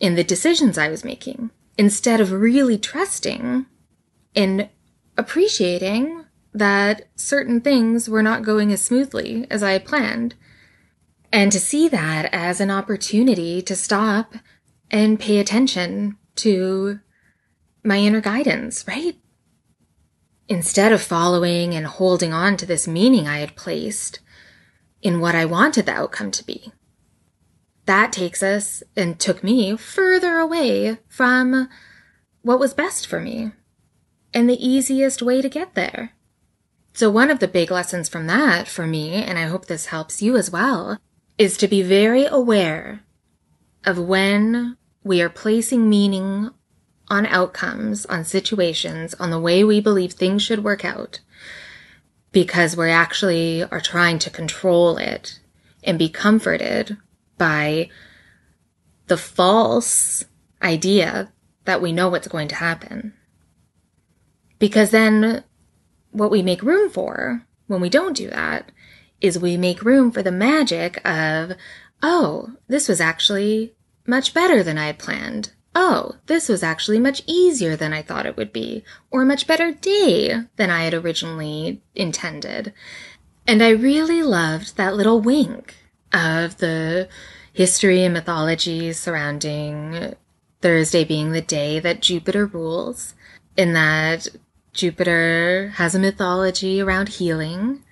in 0.00 0.14
the 0.14 0.24
decisions 0.24 0.78
I 0.78 0.88
was 0.88 1.04
making 1.04 1.50
instead 1.76 2.20
of 2.20 2.32
really 2.32 2.78
trusting 2.78 3.66
and 4.34 4.68
appreciating 5.16 6.24
that 6.52 7.08
certain 7.14 7.60
things 7.60 8.08
were 8.08 8.22
not 8.22 8.42
going 8.42 8.72
as 8.72 8.82
smoothly 8.82 9.46
as 9.50 9.62
I 9.62 9.72
had 9.72 9.84
planned. 9.84 10.34
And 11.32 11.52
to 11.52 11.60
see 11.60 11.88
that 11.88 12.28
as 12.32 12.60
an 12.60 12.70
opportunity 12.70 13.60
to 13.62 13.76
stop 13.76 14.34
and 14.90 15.20
pay 15.20 15.38
attention 15.38 16.16
to 16.36 17.00
my 17.84 17.98
inner 17.98 18.20
guidance, 18.20 18.86
right? 18.88 19.16
Instead 20.48 20.92
of 20.92 21.02
following 21.02 21.74
and 21.74 21.86
holding 21.86 22.32
on 22.32 22.56
to 22.56 22.66
this 22.66 22.88
meaning 22.88 23.28
I 23.28 23.38
had 23.38 23.56
placed 23.56 24.20
in 25.02 25.20
what 25.20 25.34
I 25.34 25.44
wanted 25.44 25.86
the 25.86 25.92
outcome 25.92 26.30
to 26.32 26.44
be. 26.44 26.72
That 27.88 28.12
takes 28.12 28.42
us 28.42 28.82
and 28.94 29.18
took 29.18 29.42
me 29.42 29.74
further 29.74 30.36
away 30.36 30.98
from 31.08 31.70
what 32.42 32.60
was 32.60 32.74
best 32.74 33.06
for 33.06 33.18
me 33.18 33.52
and 34.34 34.46
the 34.46 34.62
easiest 34.62 35.22
way 35.22 35.40
to 35.40 35.48
get 35.48 35.74
there. 35.74 36.12
So 36.92 37.08
one 37.08 37.30
of 37.30 37.38
the 37.38 37.48
big 37.48 37.70
lessons 37.70 38.06
from 38.10 38.26
that 38.26 38.68
for 38.68 38.86
me, 38.86 39.14
and 39.14 39.38
I 39.38 39.46
hope 39.46 39.64
this 39.64 39.86
helps 39.86 40.20
you 40.20 40.36
as 40.36 40.50
well, 40.50 40.98
is 41.38 41.56
to 41.56 41.66
be 41.66 41.80
very 41.80 42.26
aware 42.26 43.04
of 43.86 43.98
when 43.98 44.76
we 45.02 45.22
are 45.22 45.30
placing 45.30 45.88
meaning 45.88 46.50
on 47.08 47.24
outcomes, 47.24 48.04
on 48.04 48.22
situations, 48.22 49.14
on 49.14 49.30
the 49.30 49.40
way 49.40 49.64
we 49.64 49.80
believe 49.80 50.12
things 50.12 50.42
should 50.42 50.62
work 50.62 50.84
out, 50.84 51.20
because 52.32 52.76
we 52.76 52.90
actually 52.90 53.64
are 53.64 53.80
trying 53.80 54.18
to 54.18 54.28
control 54.28 54.98
it 54.98 55.40
and 55.82 55.98
be 55.98 56.10
comforted 56.10 56.98
by 57.38 57.88
the 59.06 59.16
false 59.16 60.24
idea 60.62 61.32
that 61.64 61.80
we 61.80 61.92
know 61.92 62.08
what's 62.08 62.28
going 62.28 62.48
to 62.48 62.54
happen. 62.54 63.14
Because 64.58 64.90
then 64.90 65.44
what 66.10 66.30
we 66.30 66.42
make 66.42 66.62
room 66.62 66.90
for 66.90 67.46
when 67.66 67.80
we 67.80 67.88
don't 67.88 68.16
do 68.16 68.28
that 68.30 68.70
is 69.20 69.38
we 69.38 69.56
make 69.56 69.84
room 69.84 70.10
for 70.10 70.22
the 70.22 70.32
magic 70.32 71.00
of, 71.06 71.52
oh, 72.02 72.52
this 72.68 72.88
was 72.88 73.00
actually 73.00 73.74
much 74.06 74.32
better 74.32 74.62
than 74.62 74.78
I 74.78 74.86
had 74.86 74.98
planned. 74.98 75.52
Oh, 75.74 76.16
this 76.26 76.48
was 76.48 76.62
actually 76.62 76.98
much 76.98 77.22
easier 77.26 77.76
than 77.76 77.92
I 77.92 78.02
thought 78.02 78.26
it 78.26 78.36
would 78.36 78.52
be, 78.52 78.82
or 79.10 79.22
a 79.22 79.26
much 79.26 79.46
better 79.46 79.72
day 79.72 80.42
than 80.56 80.70
I 80.70 80.84
had 80.84 80.94
originally 80.94 81.82
intended. 81.94 82.72
And 83.46 83.62
I 83.62 83.70
really 83.70 84.22
loved 84.22 84.76
that 84.76 84.96
little 84.96 85.20
wink 85.20 85.76
of 86.12 86.58
the 86.58 87.08
history 87.52 88.04
and 88.04 88.14
mythology 88.14 88.92
surrounding 88.92 90.14
Thursday 90.60 91.04
being 91.04 91.32
the 91.32 91.40
day 91.40 91.80
that 91.80 92.00
Jupiter 92.00 92.46
rules, 92.46 93.14
in 93.56 93.72
that 93.72 94.28
Jupiter 94.72 95.72
has 95.76 95.94
a 95.94 95.98
mythology 95.98 96.80
around 96.80 97.08
healing 97.08 97.82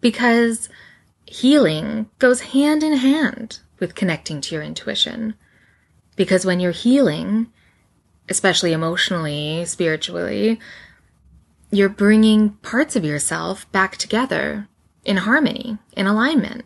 because 0.00 0.68
healing 1.24 2.10
goes 2.18 2.40
hand 2.40 2.82
in 2.82 2.94
hand 2.94 3.60
with 3.78 3.94
connecting 3.94 4.40
to 4.42 4.54
your 4.54 4.62
intuition. 4.62 5.34
Because 6.16 6.44
when 6.44 6.60
you're 6.60 6.70
healing, 6.70 7.50
especially 8.28 8.72
emotionally, 8.72 9.64
spiritually, 9.64 10.60
you're 11.70 11.88
bringing 11.88 12.50
parts 12.50 12.94
of 12.94 13.04
yourself 13.04 13.70
back 13.72 13.96
together 13.96 14.68
in 15.04 15.16
harmony, 15.18 15.78
in 15.96 16.06
alignment, 16.06 16.64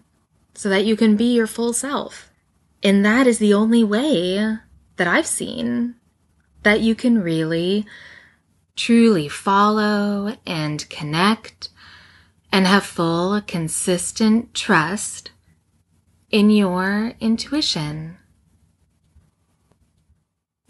so 0.59 0.69
that 0.69 0.85
you 0.85 0.97
can 0.97 1.15
be 1.15 1.37
your 1.37 1.47
full 1.47 1.73
self. 1.73 2.33
And 2.83 3.05
that 3.05 3.29
is 3.29 3.39
the 3.39 3.55
only 3.55 3.85
way 3.85 4.59
that 4.97 5.07
I've 5.07 5.25
seen 5.25 5.95
that 6.65 6.81
you 6.81 6.97
can 6.97 7.23
really 7.23 7.87
truly 8.75 9.29
follow 9.29 10.37
and 10.45 10.91
connect 10.91 11.69
and 12.51 12.67
have 12.67 12.83
full, 12.83 13.41
consistent 13.43 14.53
trust 14.53 15.31
in 16.29 16.51
your 16.51 17.13
intuition. 17.21 18.17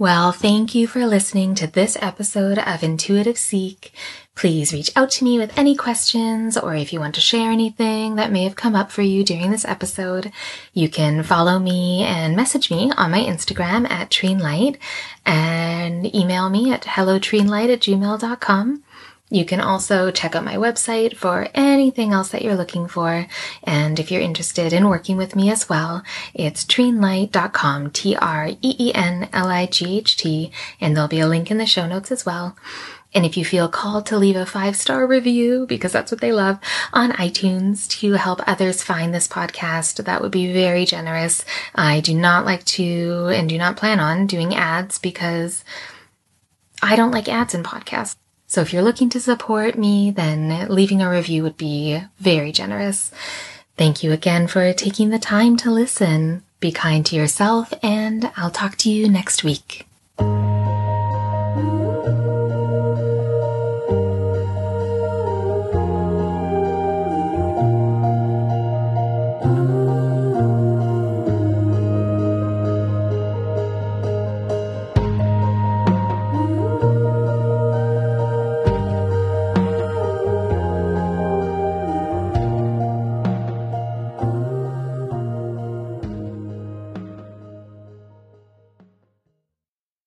Well, 0.00 0.30
thank 0.30 0.76
you 0.76 0.86
for 0.86 1.04
listening 1.06 1.56
to 1.56 1.66
this 1.66 1.98
episode 2.00 2.56
of 2.56 2.84
Intuitive 2.84 3.36
Seek. 3.36 3.92
Please 4.36 4.72
reach 4.72 4.92
out 4.94 5.10
to 5.10 5.24
me 5.24 5.40
with 5.40 5.58
any 5.58 5.74
questions 5.74 6.56
or 6.56 6.72
if 6.76 6.92
you 6.92 7.00
want 7.00 7.16
to 7.16 7.20
share 7.20 7.50
anything 7.50 8.14
that 8.14 8.30
may 8.30 8.44
have 8.44 8.54
come 8.54 8.76
up 8.76 8.92
for 8.92 9.02
you 9.02 9.24
during 9.24 9.50
this 9.50 9.64
episode, 9.64 10.30
you 10.72 10.88
can 10.88 11.24
follow 11.24 11.58
me 11.58 12.04
and 12.04 12.36
message 12.36 12.70
me 12.70 12.92
on 12.96 13.10
my 13.10 13.18
Instagram 13.18 13.90
at 13.90 14.08
Treenlight 14.08 14.76
and 15.26 16.14
email 16.14 16.48
me 16.48 16.72
at 16.72 16.82
hellotreenlight 16.82 17.72
at 17.72 17.80
gmail.com. 17.80 18.84
You 19.30 19.44
can 19.44 19.60
also 19.60 20.10
check 20.10 20.34
out 20.34 20.44
my 20.44 20.56
website 20.56 21.14
for 21.14 21.48
anything 21.54 22.12
else 22.12 22.30
that 22.30 22.40
you're 22.42 22.56
looking 22.56 22.88
for. 22.88 23.26
And 23.62 24.00
if 24.00 24.10
you're 24.10 24.22
interested 24.22 24.72
in 24.72 24.88
working 24.88 25.18
with 25.18 25.36
me 25.36 25.50
as 25.50 25.68
well, 25.68 26.02
it's 26.32 26.64
treenlight.com, 26.64 27.90
T-R-E-E-N-L-I-G-H-T, 27.90 28.52
and 30.80 30.96
there'll 30.96 31.08
be 31.08 31.20
a 31.20 31.28
link 31.28 31.50
in 31.50 31.58
the 31.58 31.66
show 31.66 31.86
notes 31.86 32.10
as 32.10 32.24
well. 32.24 32.56
And 33.14 33.24
if 33.24 33.36
you 33.36 33.44
feel 33.44 33.68
called 33.68 34.06
to 34.06 34.18
leave 34.18 34.36
a 34.36 34.46
five 34.46 34.76
star 34.76 35.06
review, 35.06 35.66
because 35.66 35.92
that's 35.92 36.12
what 36.12 36.20
they 36.20 36.32
love, 36.32 36.58
on 36.92 37.12
iTunes 37.12 37.88
to 38.00 38.12
help 38.12 38.40
others 38.46 38.82
find 38.82 39.14
this 39.14 39.28
podcast, 39.28 40.04
that 40.04 40.22
would 40.22 40.32
be 40.32 40.52
very 40.52 40.84
generous. 40.84 41.44
I 41.74 42.00
do 42.00 42.14
not 42.14 42.44
like 42.44 42.64
to 42.64 43.28
and 43.32 43.48
do 43.48 43.56
not 43.58 43.76
plan 43.76 44.00
on 44.00 44.26
doing 44.26 44.54
ads 44.54 44.98
because 44.98 45.64
I 46.82 46.96
don't 46.96 47.12
like 47.12 47.28
ads 47.28 47.54
in 47.54 47.62
podcasts. 47.62 48.16
So 48.48 48.62
if 48.62 48.72
you're 48.72 48.82
looking 48.82 49.10
to 49.10 49.20
support 49.20 49.78
me, 49.78 50.10
then 50.10 50.68
leaving 50.68 51.02
a 51.02 51.10
review 51.10 51.42
would 51.42 51.58
be 51.58 52.02
very 52.18 52.50
generous. 52.50 53.12
Thank 53.76 54.02
you 54.02 54.10
again 54.10 54.48
for 54.48 54.72
taking 54.72 55.10
the 55.10 55.18
time 55.18 55.56
to 55.58 55.70
listen. 55.70 56.42
Be 56.58 56.72
kind 56.72 57.04
to 57.06 57.14
yourself 57.14 57.72
and 57.82 58.32
I'll 58.36 58.50
talk 58.50 58.76
to 58.78 58.90
you 58.90 59.08
next 59.08 59.44
week. 59.44 59.87